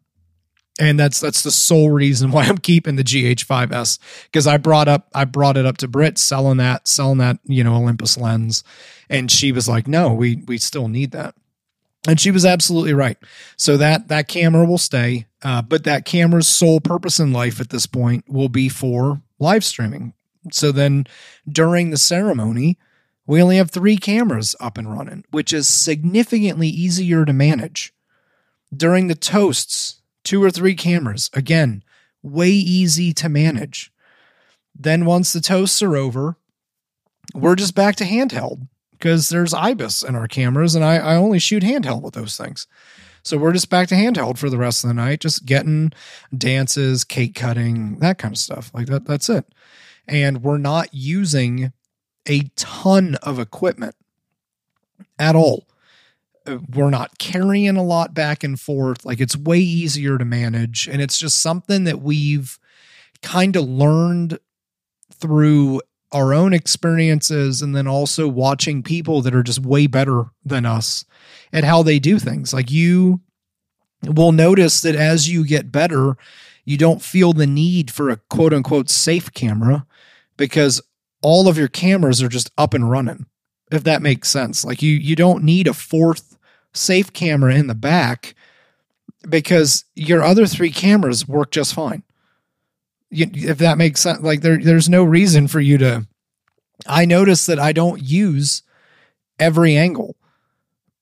And 0.78 1.00
that's 1.00 1.20
that's 1.20 1.42
the 1.42 1.50
sole 1.50 1.90
reason 1.90 2.30
why 2.30 2.44
I'm 2.44 2.58
keeping 2.58 2.96
the 2.96 3.04
GH5S 3.04 3.98
because 4.24 4.46
I 4.46 4.58
brought 4.58 4.88
up 4.88 5.08
I 5.14 5.24
brought 5.24 5.56
it 5.56 5.64
up 5.64 5.78
to 5.78 5.88
Brit 5.88 6.18
selling 6.18 6.58
that 6.58 6.86
selling 6.86 7.18
that 7.18 7.38
you 7.44 7.64
know 7.64 7.74
Olympus 7.74 8.18
lens, 8.18 8.62
and 9.08 9.30
she 9.30 9.52
was 9.52 9.68
like, 9.68 9.88
no, 9.88 10.12
we 10.12 10.42
we 10.46 10.58
still 10.58 10.88
need 10.88 11.12
that. 11.12 11.34
And 12.06 12.20
she 12.20 12.30
was 12.30 12.44
absolutely 12.44 12.94
right. 12.94 13.18
So 13.56 13.76
that 13.76 14.08
that 14.08 14.28
camera 14.28 14.64
will 14.64 14.78
stay, 14.78 15.26
uh, 15.42 15.62
but 15.62 15.84
that 15.84 16.04
camera's 16.04 16.48
sole 16.48 16.80
purpose 16.80 17.18
in 17.18 17.32
life 17.32 17.60
at 17.60 17.70
this 17.70 17.86
point 17.86 18.24
will 18.28 18.48
be 18.48 18.68
for 18.68 19.22
live 19.38 19.64
streaming. 19.64 20.14
So 20.52 20.70
then 20.70 21.06
during 21.48 21.90
the 21.90 21.96
ceremony, 21.96 22.78
we 23.26 23.42
only 23.42 23.56
have 23.56 23.70
three 23.70 23.96
cameras 23.96 24.54
up 24.60 24.78
and 24.78 24.92
running, 24.92 25.24
which 25.30 25.52
is 25.52 25.68
significantly 25.68 26.68
easier 26.68 27.24
to 27.24 27.32
manage. 27.32 27.92
During 28.74 29.08
the 29.08 29.16
toasts, 29.16 30.00
two 30.22 30.42
or 30.42 30.50
three 30.50 30.74
cameras, 30.74 31.30
again, 31.32 31.82
way 32.22 32.50
easy 32.50 33.12
to 33.14 33.28
manage. 33.28 33.92
Then 34.78 35.06
once 35.06 35.32
the 35.32 35.40
toasts 35.40 35.82
are 35.82 35.96
over, 35.96 36.36
we're 37.34 37.56
just 37.56 37.74
back 37.74 37.96
to 37.96 38.04
handheld 38.04 38.68
because 38.98 39.28
there's 39.28 39.54
IBIS 39.54 40.02
in 40.02 40.14
our 40.14 40.28
cameras, 40.28 40.74
and 40.74 40.84
I, 40.84 40.96
I 40.96 41.16
only 41.16 41.38
shoot 41.38 41.62
handheld 41.62 42.02
with 42.02 42.14
those 42.14 42.36
things. 42.36 42.66
So 43.22 43.36
we're 43.36 43.52
just 43.52 43.70
back 43.70 43.88
to 43.88 43.96
handheld 43.96 44.38
for 44.38 44.48
the 44.48 44.56
rest 44.56 44.84
of 44.84 44.88
the 44.88 44.94
night, 44.94 45.20
just 45.20 45.46
getting 45.46 45.92
dances, 46.36 47.02
cake 47.02 47.34
cutting, 47.34 47.98
that 47.98 48.18
kind 48.18 48.32
of 48.32 48.38
stuff. 48.38 48.70
Like 48.72 48.86
that, 48.86 49.04
that's 49.04 49.28
it. 49.28 49.46
And 50.06 50.44
we're 50.44 50.58
not 50.58 50.88
using 50.92 51.72
a 52.28 52.42
ton 52.54 53.16
of 53.16 53.40
equipment 53.40 53.96
at 55.18 55.34
all. 55.34 55.66
Uh, 56.46 56.58
we're 56.72 56.90
not 56.90 57.18
carrying 57.18 57.76
a 57.76 57.82
lot 57.82 58.14
back 58.14 58.44
and 58.44 58.60
forth. 58.60 59.04
Like 59.04 59.20
it's 59.20 59.36
way 59.36 59.58
easier 59.58 60.18
to 60.18 60.24
manage. 60.24 60.86
And 60.86 61.02
it's 61.02 61.18
just 61.18 61.40
something 61.40 61.82
that 61.82 62.00
we've 62.00 62.60
kind 63.22 63.56
of 63.56 63.64
learned 63.64 64.38
through 65.12 65.80
our 66.12 66.32
own 66.32 66.52
experiences 66.52 67.62
and 67.62 67.74
then 67.74 67.86
also 67.86 68.28
watching 68.28 68.82
people 68.82 69.22
that 69.22 69.34
are 69.34 69.42
just 69.42 69.60
way 69.60 69.86
better 69.86 70.26
than 70.44 70.64
us 70.64 71.04
at 71.52 71.64
how 71.64 71.82
they 71.82 71.98
do 71.98 72.18
things. 72.18 72.52
Like 72.52 72.70
you 72.70 73.20
will 74.02 74.32
notice 74.32 74.80
that 74.82 74.94
as 74.94 75.28
you 75.28 75.44
get 75.44 75.72
better, 75.72 76.16
you 76.64 76.76
don't 76.76 77.02
feel 77.02 77.32
the 77.32 77.46
need 77.46 77.90
for 77.90 78.10
a 78.10 78.16
quote 78.16 78.52
unquote 78.52 78.88
safe 78.88 79.32
camera 79.32 79.86
because 80.36 80.80
all 81.22 81.48
of 81.48 81.58
your 81.58 81.68
cameras 81.68 82.22
are 82.22 82.28
just 82.28 82.50
up 82.56 82.74
and 82.74 82.90
running. 82.90 83.26
If 83.72 83.82
that 83.84 84.02
makes 84.02 84.28
sense. 84.28 84.64
Like 84.64 84.80
you 84.80 84.92
you 84.92 85.16
don't 85.16 85.42
need 85.42 85.66
a 85.66 85.74
fourth 85.74 86.38
safe 86.72 87.12
camera 87.12 87.54
in 87.54 87.66
the 87.66 87.74
back 87.74 88.34
because 89.28 89.84
your 89.96 90.22
other 90.22 90.46
three 90.46 90.70
cameras 90.70 91.26
work 91.26 91.50
just 91.50 91.74
fine 91.74 92.04
if 93.10 93.58
that 93.58 93.78
makes 93.78 94.00
sense 94.00 94.20
like 94.20 94.40
there 94.40 94.58
there's 94.58 94.88
no 94.88 95.04
reason 95.04 95.46
for 95.46 95.60
you 95.60 95.78
to 95.78 96.06
i 96.86 97.04
notice 97.04 97.46
that 97.46 97.58
i 97.58 97.72
don't 97.72 98.02
use 98.02 98.62
every 99.38 99.76
angle. 99.76 100.16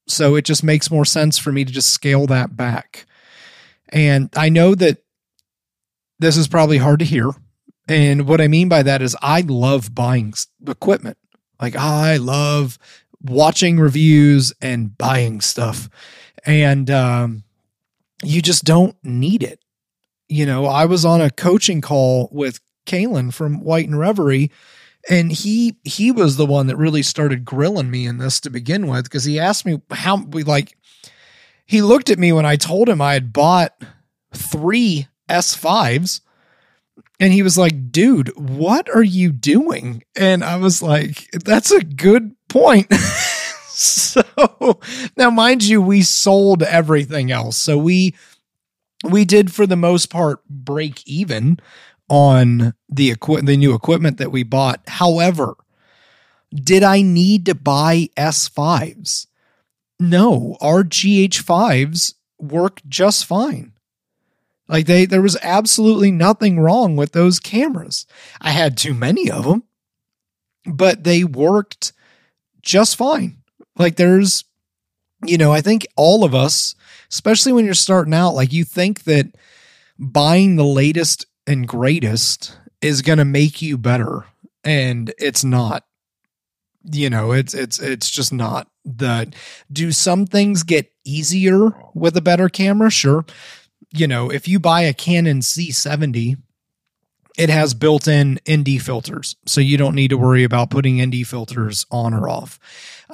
So 0.07 0.35
it 0.35 0.45
just 0.45 0.63
makes 0.63 0.91
more 0.91 1.05
sense 1.05 1.39
for 1.39 1.51
me 1.51 1.65
to 1.65 1.73
just 1.73 1.91
scale 1.91 2.27
that 2.27 2.57
back. 2.57 3.07
And 3.91 4.29
i 4.37 4.49
know 4.49 4.75
that 4.75 4.99
this 6.19 6.37
is 6.37 6.49
probably 6.49 6.79
hard 6.79 6.99
to 7.01 7.05
hear. 7.05 7.31
And 7.89 8.27
what 8.27 8.41
i 8.41 8.49
mean 8.49 8.69
by 8.69 8.83
that 8.83 9.03
is 9.03 9.17
i 9.23 9.41
love 9.43 9.95
buying 9.95 10.35
equipment. 10.67 11.19
Like 11.61 11.77
i 11.77 12.17
love 12.17 12.79
watching 13.23 13.79
reviews 13.79 14.53
and 14.61 14.97
buying 14.99 15.41
stuff. 15.41 15.89
And 16.47 16.91
um, 16.91 17.45
you 18.23 18.43
just 18.43 18.65
don't 18.65 18.97
need 19.03 19.43
it 19.43 19.64
you 20.29 20.47
know, 20.47 20.67
I 20.67 20.85
was 20.87 21.05
on 21.05 21.21
a 21.21 21.31
coaching 21.31 21.81
call 21.81 22.29
with 22.33 22.61
Kalen 22.87 23.33
from 23.33 23.63
White 23.63 23.87
and 23.87 23.99
Reverie, 23.99 24.51
and 25.09 25.33
he 25.33 25.77
he 25.85 26.11
was 26.11 26.37
the 26.37 26.47
one 26.47 26.67
that 26.69 26.77
really 26.77 27.03
started 27.03 27.45
grilling 27.45 27.91
me 27.91 28.07
in 28.07 28.19
this 28.19 28.41
to 28.41 28.51
begin 28.51 28.87
with 28.87 29.05
because 29.05 29.25
he 29.25 29.39
asked 29.39 29.67
me 29.67 29.81
how 29.91 30.23
we 30.25 30.43
like. 30.43 30.77
He 31.67 31.81
looked 31.81 32.11
at 32.11 32.19
me 32.19 32.33
when 32.33 32.45
I 32.45 32.57
told 32.57 32.89
him 32.89 33.01
I 33.01 33.15
had 33.15 33.33
bought 33.33 33.73
three 34.35 35.09
S5s 35.31 36.21
and 37.21 37.33
he 37.33 37.43
was 37.43 37.57
like, 37.57 37.93
dude, 37.93 38.29
what 38.37 38.89
are 38.95 39.03
you 39.03 39.33
doing? 39.33 40.03
And 40.17 40.45
I 40.45 40.57
was 40.57 40.83
like, 40.83 41.31
that's 41.33 41.71
a 41.71 41.83
good 41.83 42.35
point. 42.49 42.93
so 43.69 44.23
now, 45.17 45.31
mind 45.31 45.63
you, 45.63 45.81
we 45.81 46.03
sold 46.03 46.63
everything 46.63 47.31
else. 47.31 47.57
So 47.57 47.79
we 47.79 48.15
we 49.05 49.25
did 49.25 49.53
for 49.53 49.67
the 49.67 49.77
most 49.77 50.07
part 50.11 50.45
break 50.49 51.07
even 51.07 51.59
on 52.09 52.75
the 52.89 53.11
equi- 53.11 53.43
the 53.43 53.57
new 53.57 53.75
equipment 53.75 54.19
that 54.19 54.33
we 54.33 54.43
bought. 54.43 54.81
However, 54.87 55.57
did 56.53 56.83
I 56.83 57.03
need 57.03 57.47
to 57.47 57.55
buy 57.55 58.09
S5s? 58.17 59.27
No, 60.01 60.57
our 60.61 60.83
GH5s 60.83 62.15
work 62.39 62.81
just 62.89 63.25
fine. 63.25 63.73
Like 64.69 64.87
they 64.87 65.05
there 65.05 65.23
was 65.23 65.37
absolutely 65.43 66.11
nothing 66.11 66.59
wrong 66.59 66.97
with 66.97 67.13
those 67.13 67.39
cameras. 67.39 68.07
I 68.41 68.51
had 68.51 68.77
too 68.77 68.95
many 68.95 69.31
of 69.31 69.45
them, 69.45 69.65
but 70.65 71.05
they 71.05 71.23
worked 71.23 71.93
just 72.63 72.97
fine. 72.97 73.39
Like 73.77 73.97
there's 73.97 74.45
you 75.27 75.39
know, 75.39 75.53
I 75.53 75.61
think 75.61 75.87
all 75.97 76.25
of 76.25 76.35
us, 76.35 76.75
especially 77.15 77.53
when 77.53 77.65
you're 77.65 77.75
starting 77.75 78.13
out, 78.13 78.35
like 78.35 78.53
you 78.53 78.65
think 78.65 79.05
that 79.05 79.27
buying 79.99 80.57
the 80.57 80.65
latest 80.65 81.25
and 81.47 81.67
greatest 81.67 82.59
is 82.83 83.01
going 83.01 83.19
to 83.19 83.25
make 83.25 83.63
you 83.63 83.79
better 83.79 84.27
and 84.63 85.15
it's 85.19 85.45
not. 85.45 85.85
You 86.93 87.09
know, 87.09 87.33
it's 87.33 87.55
it's 87.55 87.79
it's 87.79 88.11
just 88.11 88.31
not. 88.31 88.69
that. 88.85 89.35
do 89.73 89.91
some 89.91 90.27
things 90.27 90.65
get 90.65 90.93
easier 91.03 91.71
with 91.95 92.15
a 92.15 92.21
better 92.21 92.51
camera? 92.51 92.91
Sure 92.91 93.25
you 93.95 94.09
know, 94.09 94.31
if 94.31 94.49
you 94.49 94.59
buy 94.59 94.83
a 94.83 94.93
Canon 94.93 95.41
C70, 95.41 96.37
it 97.39 97.49
has 97.49 97.75
built 97.75 98.09
in 98.09 98.41
ND 98.51 98.83
filters. 98.83 99.37
So 99.47 99.61
you 99.61 99.77
don't 99.77 99.95
need 99.95 100.09
to 100.09 100.19
worry 100.19 100.45
about 100.45 100.71
putting 100.71 101.05
ND 101.05 101.27
filters 101.27 101.87
on 101.91 102.13
or 102.13 102.29
off. 102.29 102.59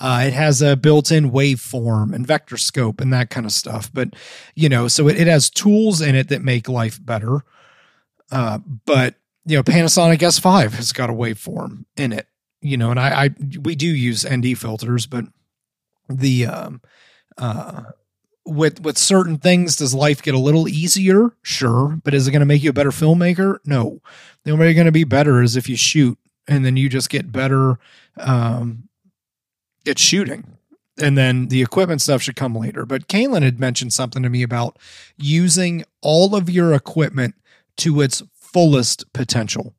Uh, 0.00 0.24
it 0.26 0.32
has 0.32 0.62
a 0.62 0.76
built 0.76 1.12
in 1.12 1.30
waveform 1.30 2.14
and 2.14 2.26
vector 2.26 2.56
scope 2.56 3.00
and 3.00 3.12
that 3.12 3.28
kind 3.28 3.44
of 3.44 3.52
stuff. 3.52 3.90
But, 3.92 4.14
you 4.54 4.68
know, 4.68 4.88
so 4.88 5.08
it, 5.08 5.20
it 5.20 5.26
has 5.26 5.50
tools 5.50 6.00
in 6.00 6.14
it 6.14 6.28
that 6.30 6.42
make 6.42 6.68
life 6.68 6.98
better. 7.04 7.44
Uh, 8.32 8.58
but, 8.86 9.16
you 9.44 9.56
know, 9.56 9.62
Panasonic 9.62 10.18
S5 10.18 10.72
has 10.72 10.92
got 10.92 11.10
a 11.10 11.12
waveform 11.12 11.84
in 11.96 12.12
it, 12.12 12.26
you 12.62 12.78
know, 12.78 12.90
and 12.90 12.98
I, 12.98 13.24
I 13.24 13.30
we 13.62 13.74
do 13.74 13.86
use 13.86 14.28
ND 14.28 14.56
filters, 14.58 15.06
but 15.06 15.26
the, 16.08 16.46
um, 16.46 16.80
uh, 17.36 17.82
with 18.46 18.80
with 18.80 18.96
certain 18.96 19.36
things 19.36 19.76
does 19.76 19.94
life 19.94 20.22
get 20.22 20.34
a 20.34 20.38
little 20.38 20.66
easier 20.66 21.30
sure 21.42 22.00
but 22.02 22.14
is 22.14 22.26
it 22.26 22.32
going 22.32 22.40
to 22.40 22.46
make 22.46 22.62
you 22.62 22.70
a 22.70 22.72
better 22.72 22.90
filmmaker 22.90 23.58
no 23.64 24.00
the 24.44 24.50
only 24.50 24.60
way 24.60 24.66
you're 24.66 24.74
going 24.74 24.86
to 24.86 24.92
be 24.92 25.04
better 25.04 25.42
is 25.42 25.56
if 25.56 25.68
you 25.68 25.76
shoot 25.76 26.18
and 26.48 26.64
then 26.64 26.76
you 26.76 26.88
just 26.88 27.10
get 27.10 27.30
better 27.30 27.78
um 28.16 28.88
at 29.86 29.98
shooting 29.98 30.56
and 31.00 31.16
then 31.16 31.48
the 31.48 31.62
equipment 31.62 32.02
stuff 32.02 32.22
should 32.22 32.36
come 32.36 32.54
later 32.54 32.84
but 32.84 33.08
Kaylin 33.08 33.42
had 33.42 33.60
mentioned 33.60 33.92
something 33.92 34.22
to 34.22 34.28
me 34.30 34.42
about 34.42 34.78
using 35.16 35.84
all 36.02 36.34
of 36.34 36.50
your 36.50 36.74
equipment 36.74 37.34
to 37.78 38.00
its 38.00 38.22
fullest 38.34 39.10
potential 39.12 39.74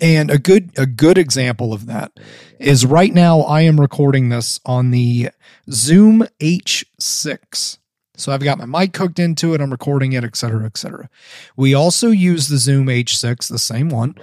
and 0.00 0.30
a 0.30 0.38
good 0.38 0.70
a 0.76 0.86
good 0.86 1.18
example 1.18 1.72
of 1.72 1.86
that 1.86 2.12
is 2.58 2.86
right 2.86 3.12
now 3.12 3.40
I 3.40 3.62
am 3.62 3.80
recording 3.80 4.28
this 4.28 4.60
on 4.64 4.90
the 4.90 5.30
Zoom 5.70 6.26
H6. 6.40 7.78
So 8.16 8.32
I've 8.32 8.44
got 8.44 8.58
my 8.58 8.66
mic 8.66 8.96
hooked 8.96 9.18
into 9.18 9.54
it, 9.54 9.60
I'm 9.60 9.70
recording 9.70 10.12
it, 10.12 10.24
et 10.24 10.36
cetera, 10.36 10.64
et 10.66 10.76
cetera. 10.76 11.08
We 11.56 11.74
also 11.74 12.10
use 12.10 12.48
the 12.48 12.58
Zoom 12.58 12.86
H6, 12.86 13.48
the 13.48 13.58
same 13.58 13.88
one, 13.88 14.14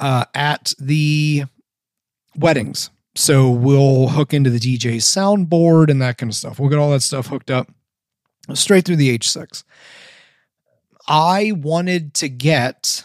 uh, 0.00 0.24
at 0.34 0.72
the 0.78 1.44
weddings. 2.36 2.90
So 3.16 3.48
we'll 3.48 4.08
hook 4.08 4.34
into 4.34 4.50
the 4.50 4.58
DJ 4.58 4.96
soundboard 4.96 5.90
and 5.90 6.02
that 6.02 6.18
kind 6.18 6.30
of 6.30 6.36
stuff. 6.36 6.58
We'll 6.58 6.70
get 6.70 6.78
all 6.78 6.90
that 6.90 7.02
stuff 7.02 7.28
hooked 7.28 7.50
up 7.50 7.70
straight 8.54 8.84
through 8.84 8.96
the 8.96 9.16
H6. 9.16 9.62
I 11.06 11.52
wanted 11.52 12.14
to 12.14 12.28
get 12.28 13.04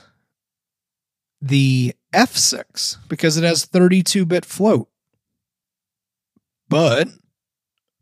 the 1.41 1.93
F6 2.13 2.97
because 3.07 3.37
it 3.37 3.43
has 3.43 3.65
32 3.65 4.25
bit 4.25 4.45
float. 4.45 4.89
But 6.67 7.07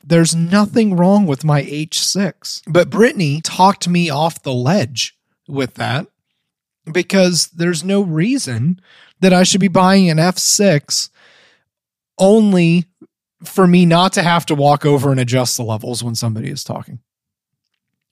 there's 0.04 0.36
nothing 0.36 0.96
wrong 0.96 1.26
with 1.26 1.43
my 1.43 1.63
H6. 1.63 2.63
But 2.67 2.89
Brittany 2.89 3.41
talked 3.41 3.88
me 3.88 4.10
off 4.10 4.43
the 4.43 4.54
ledge 4.54 5.17
with 5.48 5.76
that 5.76 6.08
because 6.91 7.48
there's 7.48 7.84
no 7.84 8.02
reason 8.02 8.80
that 9.20 9.34
I 9.34 9.43
should 9.43 9.62
be 9.62 9.67
buying 9.67 10.10
an 10.10 10.17
F6 10.17 11.10
only 12.17 12.86
for 13.43 13.67
me 13.67 13.86
not 13.86 14.13
to 14.13 14.23
have 14.23 14.45
to 14.47 14.56
walk 14.56 14.86
over 14.86 15.12
and 15.12 15.19
adjust 15.19 15.58
the 15.58 15.63
levels 15.63 16.03
when 16.03 16.15
somebody 16.15 16.49
is 16.49 16.63
talking. 16.63 16.99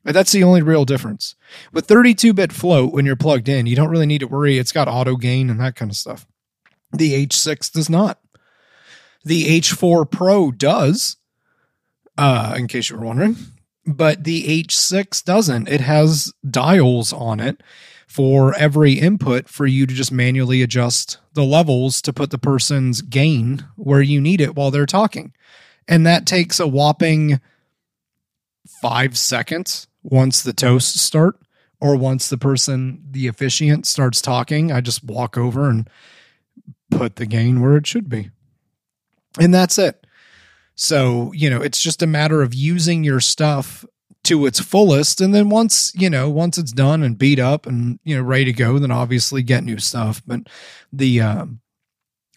That's 0.04 0.32
the 0.32 0.44
only 0.44 0.62
real 0.62 0.86
difference. 0.86 1.36
With 1.74 1.88
32 1.88 2.34
bit 2.34 2.54
float, 2.54 2.94
when 2.94 3.06
you're 3.06 3.16
plugged 3.16 3.50
in, 3.50 3.66
you 3.66 3.76
don't 3.76 3.90
really 3.90 4.06
need 4.06 4.20
to 4.20 4.28
worry. 4.28 4.60
It's 4.60 4.72
got 4.72 4.88
auto 4.88 5.16
gain 5.16 5.50
and 5.50 5.60
that 5.60 5.76
kind 5.76 5.90
of 5.90 5.98
stuff. 5.98 6.28
The 6.94 7.26
H6 7.26 7.72
does 7.72 7.90
not. 7.90 8.20
The 9.24 9.60
H4 9.60 10.10
Pro 10.10 10.52
does, 10.52 11.18
uh, 12.18 12.54
in 12.56 12.68
case 12.68 12.92
you 12.92 12.98
were 12.98 13.06
wondering, 13.06 13.36
but 13.88 14.24
the 14.24 14.64
H6 14.64 15.24
doesn't. 15.24 15.68
It 15.68 15.82
has 15.82 16.32
dials 16.48 17.12
on 17.12 17.40
it 17.40 17.62
for 18.16 18.56
every 18.56 18.94
input 18.94 19.50
for 19.50 19.68
you 19.68 19.86
to 19.86 19.94
just 19.94 20.10
manually 20.10 20.62
adjust 20.62 21.18
the 21.34 21.44
levels 21.44 22.02
to 22.02 22.14
put 22.14 22.30
the 22.30 22.38
person's 22.38 23.02
gain 23.02 23.68
where 23.76 24.02
you 24.02 24.22
need 24.22 24.40
it 24.40 24.56
while 24.56 24.72
they're 24.72 24.86
talking. 24.86 25.34
And 25.86 26.06
that 26.06 26.26
takes 26.26 26.58
a 26.58 26.66
whopping 26.66 27.42
five 28.82 29.18
seconds 29.18 29.88
once 30.02 30.42
the 30.42 30.54
toasts 30.54 31.02
start 31.02 31.38
or 31.82 31.98
once 31.98 32.30
the 32.30 32.38
person, 32.38 33.04
the 33.12 33.28
officiant, 33.28 33.86
starts 33.86 34.22
talking. 34.22 34.72
I 34.72 34.80
just 34.80 35.04
walk 35.04 35.38
over 35.38 35.70
and 35.70 35.90
put 36.92 37.18
the 37.18 37.26
gain 37.26 37.60
where 37.60 37.76
it 37.76 37.86
should 37.86 38.08
be. 38.08 38.32
And 39.42 39.54
that's 39.54 39.78
it. 39.78 40.08
So, 40.76 41.34
you 41.34 41.50
know, 41.50 41.62
it's 41.62 41.82
just 41.82 42.02
a 42.02 42.08
matter 42.08 42.42
of 42.42 42.54
using 42.54 43.04
your 43.04 43.20
stuff 43.20 43.84
to 44.26 44.46
its 44.46 44.60
fullest. 44.60 45.22
And 45.22 45.34
then 45.34 45.50
once, 45.50 45.92
you 45.96 46.10
know, 46.10 46.30
once 46.30 46.58
it's 46.58 46.72
done 46.72 47.04
and 47.04 47.18
beat 47.18 47.40
up 47.40 47.66
and, 47.66 48.00
you 48.04 48.16
know, 48.16 48.22
ready 48.22 48.46
to 48.46 48.54
go, 48.54 48.78
then 48.80 48.92
obviously 48.92 49.42
get 49.42 49.64
new 49.64 49.80
stuff. 49.80 50.22
But 50.26 50.42
the, 50.92 51.22
um, 51.22 51.62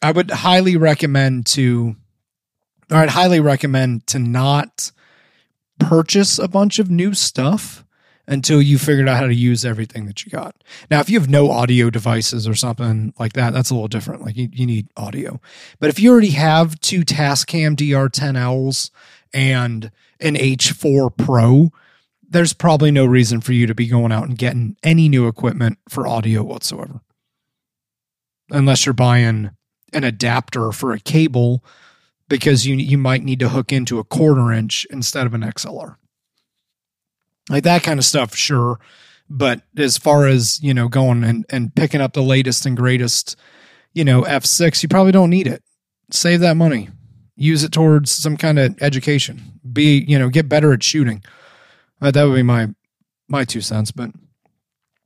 I 0.00 0.12
would 0.12 0.30
highly 0.30 0.76
recommend 0.76 1.46
to, 1.46 1.96
or 2.90 2.98
I'd 2.98 3.10
highly 3.10 3.40
recommend 3.40 4.06
to 4.08 4.18
not 4.18 4.92
purchase 5.78 6.38
a 6.38 6.48
bunch 6.48 6.78
of 6.78 6.90
new 6.90 7.14
stuff 7.14 7.84
until 8.26 8.60
you 8.60 8.78
figured 8.78 9.08
out 9.08 9.16
how 9.16 9.26
to 9.26 9.34
use 9.34 9.64
everything 9.64 10.04
that 10.06 10.24
you 10.24 10.30
got. 10.30 10.54
Now, 10.90 11.00
if 11.00 11.08
you 11.08 11.18
have 11.18 11.30
no 11.30 11.50
audio 11.50 11.88
devices 11.88 12.46
or 12.46 12.54
something 12.54 13.14
like 13.18 13.32
that, 13.32 13.54
that's 13.54 13.70
a 13.70 13.74
little 13.74 13.88
different. 13.88 14.22
Like 14.22 14.36
you, 14.36 14.50
you 14.52 14.66
need 14.66 14.88
audio. 14.96 15.40
But 15.80 15.88
if 15.88 15.98
you 15.98 16.12
already 16.12 16.30
have 16.30 16.78
two 16.80 17.00
Tascam 17.00 17.74
DR10Ls 17.74 18.90
and 19.32 19.90
an 20.20 20.34
H4 20.34 21.16
Pro, 21.16 21.70
there's 22.28 22.52
probably 22.52 22.90
no 22.90 23.06
reason 23.06 23.40
for 23.40 23.52
you 23.52 23.66
to 23.66 23.74
be 23.74 23.86
going 23.86 24.12
out 24.12 24.28
and 24.28 24.36
getting 24.36 24.76
any 24.82 25.08
new 25.08 25.26
equipment 25.26 25.78
for 25.88 26.06
audio 26.06 26.42
whatsoever. 26.42 27.00
Unless 28.50 28.86
you're 28.86 28.92
buying 28.92 29.50
an 29.92 30.04
adapter 30.04 30.72
for 30.72 30.92
a 30.92 31.00
cable 31.00 31.64
because 32.28 32.66
you 32.66 32.76
you 32.76 32.98
might 32.98 33.24
need 33.24 33.40
to 33.40 33.48
hook 33.48 33.72
into 33.72 33.98
a 33.98 34.04
quarter 34.04 34.52
inch 34.52 34.86
instead 34.90 35.26
of 35.26 35.34
an 35.34 35.40
XLR. 35.40 35.96
Like 37.48 37.64
that 37.64 37.82
kind 37.82 37.98
of 37.98 38.04
stuff, 38.04 38.34
sure. 38.34 38.78
But 39.30 39.62
as 39.76 39.98
far 39.98 40.26
as, 40.26 40.62
you 40.62 40.72
know, 40.72 40.88
going 40.88 41.24
and, 41.24 41.44
and 41.50 41.74
picking 41.74 42.00
up 42.00 42.12
the 42.12 42.22
latest 42.22 42.66
and 42.66 42.76
greatest, 42.76 43.36
you 43.92 44.04
know, 44.04 44.22
F6, 44.22 44.82
you 44.82 44.88
probably 44.88 45.12
don't 45.12 45.30
need 45.30 45.46
it. 45.46 45.62
Save 46.10 46.40
that 46.40 46.56
money. 46.56 46.88
Use 47.40 47.62
it 47.62 47.70
towards 47.70 48.10
some 48.10 48.36
kind 48.36 48.58
of 48.58 48.76
education. 48.82 49.60
Be, 49.72 50.04
you 50.08 50.18
know, 50.18 50.28
get 50.28 50.48
better 50.48 50.72
at 50.72 50.82
shooting. 50.82 51.22
Uh, 52.02 52.10
that 52.10 52.24
would 52.24 52.34
be 52.34 52.42
my 52.42 52.68
my 53.28 53.44
two 53.44 53.60
cents. 53.60 53.92
But 53.92 54.10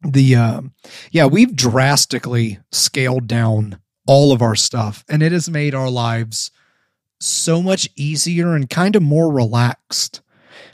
the 0.03 0.35
uh, 0.35 0.63
yeah, 1.11 1.27
we've 1.27 1.55
drastically 1.55 2.59
scaled 2.71 3.27
down 3.27 3.79
all 4.07 4.33
of 4.33 4.41
our 4.41 4.57
stuff, 4.57 5.05
and 5.09 5.23
it 5.23 5.33
has 5.33 5.51
made 5.51 5.75
our 5.75 5.91
lives 5.91 6.51
so 7.21 7.63
much 7.63 7.89
easier 7.97 8.55
and 8.55 8.69
kind 8.69 8.97
of 8.97 9.03
more 9.03 9.31
relaxed 9.31 10.23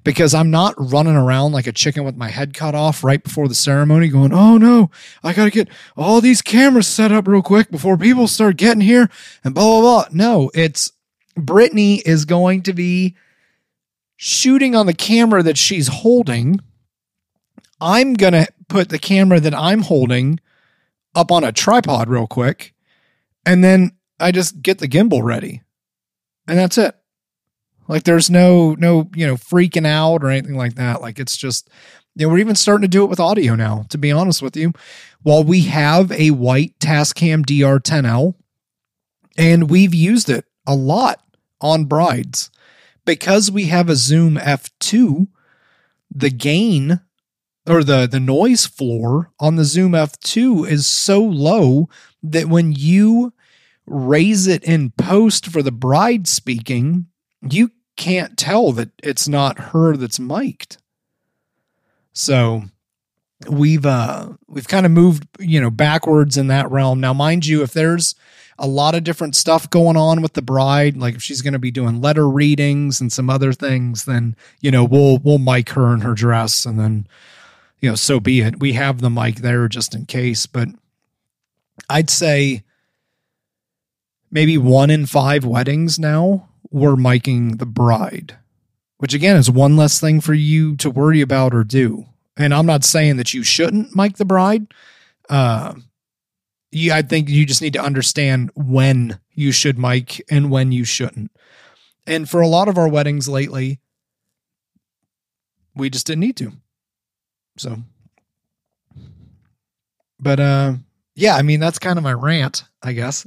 because 0.04 0.34
I'm 0.34 0.50
not 0.50 0.74
running 0.78 1.16
around 1.16 1.52
like 1.52 1.66
a 1.66 1.72
chicken 1.72 2.04
with 2.04 2.16
my 2.16 2.28
head 2.28 2.54
cut 2.54 2.74
off 2.74 3.04
right 3.04 3.22
before 3.22 3.48
the 3.48 3.54
ceremony 3.54 4.08
going, 4.08 4.32
oh 4.32 4.56
no, 4.56 4.90
I 5.22 5.32
got 5.32 5.44
to 5.44 5.50
get 5.50 5.68
all 5.96 6.20
these 6.20 6.40
cameras 6.40 6.86
set 6.86 7.12
up 7.12 7.28
real 7.28 7.42
quick 7.42 7.70
before 7.70 7.96
people 7.96 8.26
start 8.28 8.56
getting 8.56 8.80
here 8.80 9.10
and 9.44 9.54
blah, 9.54 9.64
blah, 9.64 9.80
blah. 9.80 10.04
No, 10.12 10.50
it's 10.54 10.92
Brittany 11.38 11.96
is 11.96 12.24
going 12.24 12.62
to 12.64 12.72
be 12.72 13.16
shooting 14.16 14.74
on 14.74 14.86
the 14.86 14.94
camera 14.94 15.42
that 15.42 15.58
she's 15.58 15.88
holding. 15.88 16.60
I'm 17.80 18.14
going 18.14 18.32
to 18.32 18.48
put 18.68 18.88
the 18.88 18.98
camera 18.98 19.40
that 19.40 19.54
I'm 19.54 19.82
holding 19.82 20.40
up 21.14 21.30
on 21.30 21.44
a 21.44 21.52
tripod 21.52 22.08
real 22.08 22.26
quick. 22.26 22.74
And 23.46 23.62
then 23.62 23.92
I 24.20 24.32
just 24.32 24.60
get 24.62 24.78
the 24.78 24.88
gimbal 24.88 25.22
ready 25.22 25.62
and 26.48 26.58
that's 26.58 26.78
it. 26.78 26.96
Like 27.86 28.04
there's 28.04 28.28
no 28.28 28.74
no 28.74 29.08
you 29.14 29.26
know 29.26 29.36
freaking 29.36 29.86
out 29.86 30.24
or 30.24 30.30
anything 30.30 30.56
like 30.56 30.74
that. 30.74 31.00
Like 31.00 31.18
it's 31.18 31.36
just 31.36 31.68
you 32.16 32.26
know 32.26 32.32
we're 32.32 32.38
even 32.38 32.56
starting 32.56 32.82
to 32.82 32.88
do 32.88 33.04
it 33.04 33.10
with 33.10 33.20
audio 33.20 33.54
now. 33.54 33.84
To 33.90 33.98
be 33.98 34.10
honest 34.10 34.42
with 34.42 34.56
you, 34.56 34.72
while 35.22 35.44
we 35.44 35.62
have 35.62 36.10
a 36.12 36.30
white 36.32 36.78
Tascam 36.80 37.44
DR10L, 37.44 38.34
and 39.36 39.70
we've 39.70 39.94
used 39.94 40.28
it 40.28 40.46
a 40.66 40.74
lot 40.74 41.22
on 41.60 41.84
brides 41.84 42.50
because 43.04 43.50
we 43.50 43.66
have 43.66 43.88
a 43.88 43.96
Zoom 43.96 44.36
F2. 44.36 45.28
The 46.14 46.30
gain 46.30 47.00
or 47.66 47.84
the 47.84 48.06
the 48.06 48.20
noise 48.20 48.66
floor 48.66 49.30
on 49.38 49.56
the 49.56 49.64
Zoom 49.64 49.92
F2 49.92 50.68
is 50.68 50.86
so 50.86 51.20
low 51.20 51.88
that 52.22 52.46
when 52.48 52.72
you 52.72 53.32
raise 53.86 54.46
it 54.46 54.64
in 54.64 54.90
post 54.90 55.46
for 55.46 55.62
the 55.62 55.72
bride 55.72 56.26
speaking, 56.26 57.06
you 57.48 57.70
can't 57.96 58.36
tell 58.36 58.72
that 58.72 58.90
it's 59.02 59.28
not 59.28 59.58
her 59.58 59.96
that's 59.96 60.18
mic'd. 60.18 60.78
So 62.12 62.64
we've 63.48 63.86
uh 63.86 64.30
we've 64.48 64.68
kind 64.68 64.86
of 64.86 64.92
moved, 64.92 65.26
you 65.38 65.60
know, 65.60 65.70
backwards 65.70 66.36
in 66.36 66.48
that 66.48 66.70
realm. 66.70 67.00
Now, 67.00 67.12
mind 67.12 67.46
you, 67.46 67.62
if 67.62 67.72
there's 67.72 68.14
a 68.58 68.66
lot 68.66 68.94
of 68.94 69.04
different 69.04 69.36
stuff 69.36 69.70
going 69.70 69.96
on 69.96 70.20
with 70.20 70.32
the 70.32 70.42
bride, 70.42 70.96
like 70.96 71.14
if 71.14 71.22
she's 71.22 71.42
going 71.42 71.52
to 71.52 71.58
be 71.58 71.70
doing 71.70 72.00
letter 72.00 72.28
readings 72.28 73.00
and 73.00 73.12
some 73.12 73.30
other 73.30 73.52
things, 73.52 74.04
then 74.04 74.36
you 74.60 74.70
know 74.70 74.84
we'll 74.84 75.18
we'll 75.18 75.38
mic 75.38 75.70
her 75.70 75.92
in 75.94 76.00
her 76.00 76.14
dress, 76.14 76.66
and 76.66 76.78
then 76.78 77.06
you 77.80 77.88
know 77.88 77.94
so 77.94 78.20
be 78.20 78.40
it. 78.40 78.60
We 78.60 78.72
have 78.74 79.00
the 79.00 79.10
mic 79.10 79.36
there 79.36 79.68
just 79.68 79.94
in 79.94 80.06
case, 80.06 80.46
but 80.46 80.68
I'd 81.88 82.10
say 82.10 82.64
maybe 84.30 84.58
one 84.58 84.90
in 84.90 85.06
five 85.06 85.44
weddings 85.44 85.98
now 85.98 86.48
we're 86.70 86.96
miking 86.96 87.58
the 87.58 87.66
bride, 87.66 88.36
which 88.98 89.14
again 89.14 89.36
is 89.36 89.50
one 89.50 89.76
less 89.76 90.00
thing 90.00 90.20
for 90.20 90.34
you 90.34 90.76
to 90.76 90.90
worry 90.90 91.20
about 91.20 91.54
or 91.54 91.64
do. 91.64 92.06
And 92.36 92.54
I'm 92.54 92.66
not 92.66 92.84
saying 92.84 93.16
that 93.16 93.34
you 93.34 93.42
shouldn't 93.42 93.96
mic 93.96 94.16
the 94.16 94.24
bride. 94.24 94.72
Uh, 95.28 95.74
you, 96.70 96.92
I 96.92 97.02
think 97.02 97.28
you 97.28 97.46
just 97.46 97.62
need 97.62 97.72
to 97.74 97.82
understand 97.82 98.50
when 98.54 99.18
you 99.32 99.52
should 99.52 99.78
mic 99.78 100.24
and 100.30 100.50
when 100.50 100.72
you 100.72 100.84
shouldn't. 100.84 101.30
And 102.06 102.28
for 102.28 102.40
a 102.40 102.48
lot 102.48 102.68
of 102.68 102.78
our 102.78 102.88
weddings 102.88 103.28
lately, 103.28 103.80
we 105.74 105.90
just 105.90 106.06
didn't 106.06 106.20
need 106.20 106.36
to. 106.38 106.52
So, 107.56 107.78
but 110.20 110.40
uh, 110.40 110.74
yeah, 111.14 111.36
I 111.36 111.42
mean 111.42 111.60
that's 111.60 111.78
kind 111.78 111.98
of 111.98 112.04
my 112.04 112.12
rant, 112.12 112.64
I 112.82 112.92
guess. 112.92 113.26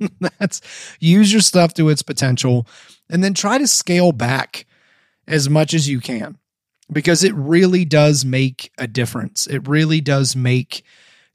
that's 0.38 0.60
use 1.00 1.32
your 1.32 1.42
stuff 1.42 1.74
to 1.74 1.88
its 1.88 2.02
potential, 2.02 2.66
and 3.08 3.22
then 3.22 3.34
try 3.34 3.58
to 3.58 3.66
scale 3.66 4.12
back 4.12 4.66
as 5.26 5.48
much 5.48 5.74
as 5.74 5.88
you 5.88 6.00
can, 6.00 6.38
because 6.92 7.24
it 7.24 7.34
really 7.34 7.84
does 7.84 8.24
make 8.24 8.70
a 8.78 8.86
difference. 8.86 9.46
It 9.46 9.66
really 9.66 10.00
does 10.00 10.36
make 10.36 10.84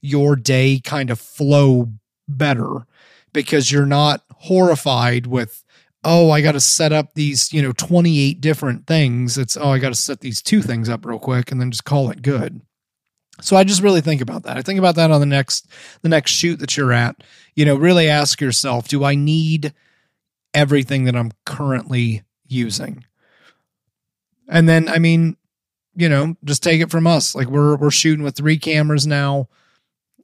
your 0.02 0.36
day 0.36 0.80
kind 0.84 1.10
of 1.10 1.20
flow 1.20 1.92
better 2.28 2.86
because 3.34 3.72
you're 3.72 3.86
not 3.86 4.24
horrified 4.32 5.28
with 5.28 5.64
oh 6.04 6.32
i 6.32 6.42
got 6.42 6.54
to 6.54 6.60
set 6.60 6.92
up 6.92 7.14
these 7.14 7.54
you 7.54 7.62
know 7.62 7.72
28 7.74 8.42
different 8.42 8.88
things. 8.88 9.38
It's 9.38 9.56
oh 9.58 9.70
i 9.70 9.80
got 9.80 9.90
to 9.90 9.96
set 9.96 10.22
these 10.22 10.42
two 10.42 10.62
things 10.62 10.90
up 10.90 11.06
real 11.06 11.20
quick 11.20 11.52
and 11.52 11.62
then 11.62 11.72
just 11.72 11.86
call 11.86 12.10
it 12.10 12.22
good. 12.22 12.62
So 13.42 13.56
i 13.56 13.64
just 13.64 13.82
really 13.82 14.02
think 14.02 14.22
about 14.22 14.44
that. 14.44 14.58
I 14.58 14.62
think 14.62 14.80
about 14.80 14.96
that 14.96 15.12
on 15.12 15.20
the 15.20 15.26
next 15.26 15.68
the 16.02 16.10
next 16.10 16.32
shoot 16.32 16.60
that 16.60 16.76
you're 16.76 16.94
at. 16.94 17.24
You 17.56 17.66
know 17.66 17.76
really 17.76 18.10
ask 18.10 18.42
yourself 18.42 18.88
do 18.88 19.04
i 19.04 19.16
need 19.16 19.74
everything 20.54 21.06
that 21.06 21.16
i'm 21.16 21.32
currently 21.46 22.24
using? 22.48 23.06
And 24.48 24.68
then 24.68 24.90
i 24.90 24.98
mean 24.98 25.38
you 25.96 26.10
know 26.10 26.36
just 26.44 26.64
take 26.64 26.82
it 26.82 26.90
from 26.90 27.06
us. 27.06 27.36
Like 27.36 27.48
we're 27.48 27.76
we're 27.76 27.92
shooting 27.92 28.24
with 28.24 28.36
three 28.36 28.58
cameras 28.58 29.06
now 29.06 29.48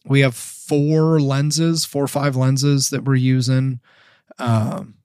we 0.07 0.21
have 0.21 0.35
four 0.35 1.19
lenses, 1.19 1.85
four 1.85 2.03
or 2.03 2.07
five 2.07 2.35
lenses 2.35 2.89
that 2.89 3.03
we're 3.03 3.15
using, 3.15 3.79
um, 4.39 4.95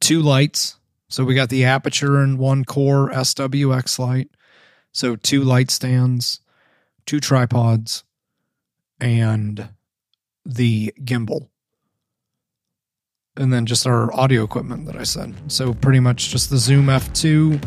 two 0.00 0.20
lights. 0.20 0.76
So 1.08 1.24
we 1.24 1.34
got 1.34 1.48
the 1.48 1.62
Aputure 1.62 2.22
and 2.22 2.38
one 2.38 2.64
core 2.64 3.10
SWX 3.10 3.98
light. 3.98 4.30
So 4.92 5.16
two 5.16 5.42
light 5.42 5.70
stands, 5.70 6.40
two 7.06 7.20
tripods, 7.20 8.04
and 9.00 9.68
the 10.44 10.94
gimbal. 11.00 11.48
And 13.36 13.52
then 13.52 13.64
just 13.64 13.86
our 13.86 14.14
audio 14.14 14.44
equipment 14.44 14.86
that 14.86 14.96
I 14.96 15.04
said. 15.04 15.34
So 15.48 15.72
pretty 15.72 16.00
much 16.00 16.28
just 16.28 16.50
the 16.50 16.58
Zoom 16.58 16.86
F2 16.86 17.62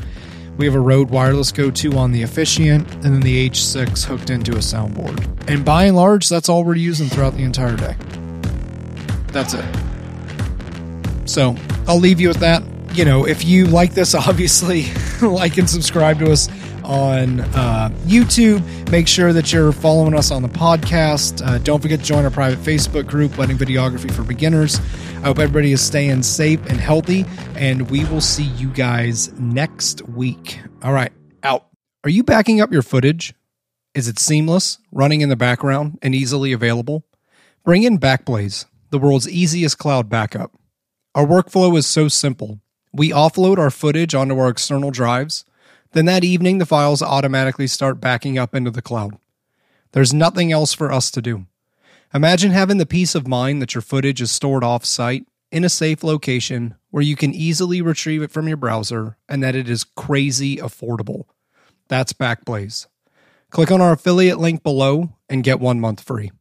we 0.57 0.65
have 0.65 0.75
a 0.75 0.79
Rode 0.79 1.09
Wireless 1.09 1.51
Go 1.51 1.69
2 1.69 1.97
on 1.97 2.11
the 2.11 2.23
Officiant, 2.23 2.91
and 2.93 3.03
then 3.03 3.19
the 3.19 3.49
H6 3.49 4.05
hooked 4.05 4.29
into 4.29 4.53
a 4.53 4.59
soundboard. 4.59 5.49
And 5.49 5.65
by 5.65 5.85
and 5.85 5.95
large, 5.95 6.29
that's 6.29 6.47
all 6.47 6.63
we're 6.63 6.75
using 6.75 7.09
throughout 7.09 7.35
the 7.35 7.43
entire 7.43 7.75
day. 7.75 7.95
That's 9.27 9.53
it. 9.53 9.65
So 11.25 11.55
I'll 11.87 11.99
leave 11.99 12.21
you 12.21 12.29
with 12.29 12.39
that. 12.39 12.63
You 12.93 13.03
know, 13.03 13.27
if 13.27 13.43
you 13.43 13.65
like 13.65 13.93
this, 13.93 14.15
obviously, 14.15 14.85
like 15.21 15.57
and 15.57 15.69
subscribe 15.69 16.19
to 16.19 16.31
us 16.31 16.47
on 16.85 17.41
uh, 17.41 17.89
YouTube. 18.05 18.61
Make 18.91 19.07
sure 19.07 19.33
that 19.33 19.51
you're 19.51 19.71
following 19.71 20.13
us 20.13 20.31
on 20.31 20.41
the 20.41 20.49
podcast. 20.49 21.45
Uh, 21.45 21.57
don't 21.57 21.81
forget 21.81 21.99
to 21.99 22.05
join 22.05 22.23
our 22.23 22.31
private 22.31 22.59
Facebook 22.59 23.07
group, 23.07 23.37
Wedding 23.37 23.57
Videography 23.57 24.11
for 24.11 24.23
Beginners. 24.23 24.79
I 25.17 25.27
hope 25.27 25.39
everybody 25.39 25.71
is 25.71 25.81
staying 25.81 26.23
safe 26.23 26.63
and 26.67 26.79
healthy, 26.79 27.25
and 27.55 27.89
we 27.89 28.05
will 28.05 28.21
see 28.21 28.43
you 28.43 28.69
guys 28.69 29.31
next 29.39 30.07
week. 30.09 30.59
All 30.83 30.93
right, 30.93 31.11
out. 31.43 31.67
Are 32.03 32.09
you 32.09 32.23
backing 32.23 32.61
up 32.61 32.71
your 32.71 32.83
footage? 32.83 33.33
Is 33.93 34.07
it 34.07 34.19
seamless, 34.19 34.77
running 34.91 35.21
in 35.21 35.29
the 35.29 35.35
background, 35.35 35.99
and 36.01 36.13
easily 36.13 36.51
available? 36.51 37.05
Bring 37.63 37.83
in 37.83 37.97
Backblaze, 37.97 38.65
the 38.91 38.99
world's 38.99 39.27
easiest 39.27 39.77
cloud 39.77 40.09
backup. 40.09 40.51
Our 41.15 41.25
workflow 41.25 41.77
is 41.77 41.87
so 41.87 42.07
simple. 42.07 42.59
We 42.93 43.09
offload 43.09 43.57
our 43.57 43.71
footage 43.71 44.13
onto 44.13 44.37
our 44.37 44.49
external 44.49 44.91
drives. 44.91 45.45
Then 45.95 46.05
that 46.07 46.25
evening, 46.25 46.57
the 46.57 46.65
files 46.65 47.01
automatically 47.01 47.67
start 47.67 48.01
backing 48.01 48.37
up 48.37 48.53
into 48.53 48.69
the 48.69 48.81
cloud. 48.81 49.17
There's 49.93 50.13
nothing 50.13 50.51
else 50.51 50.73
for 50.73 50.91
us 50.91 51.09
to 51.11 51.21
do. 51.21 51.45
Imagine 52.13 52.51
having 52.51 52.79
the 52.79 52.85
peace 52.85 53.15
of 53.15 53.29
mind 53.29 53.61
that 53.61 53.73
your 53.73 53.81
footage 53.81 54.21
is 54.21 54.29
stored 54.29 54.61
off 54.61 54.83
site 54.83 55.25
in 55.53 55.63
a 55.63 55.69
safe 55.69 56.03
location 56.03 56.75
where 56.89 57.01
you 57.01 57.15
can 57.15 57.33
easily 57.33 57.81
retrieve 57.81 58.21
it 58.21 58.29
from 58.29 58.49
your 58.49 58.57
browser 58.57 59.15
and 59.29 59.41
that 59.41 59.55
it 59.55 59.69
is 59.69 59.85
crazy 59.85 60.57
affordable. 60.57 61.27
That's 61.87 62.11
Backblaze. 62.11 62.87
Click 63.49 63.71
on 63.71 63.79
our 63.79 63.93
affiliate 63.93 64.37
link 64.37 64.63
below 64.63 65.13
and 65.29 65.45
get 65.45 65.61
one 65.61 65.79
month 65.79 66.01
free. 66.01 66.33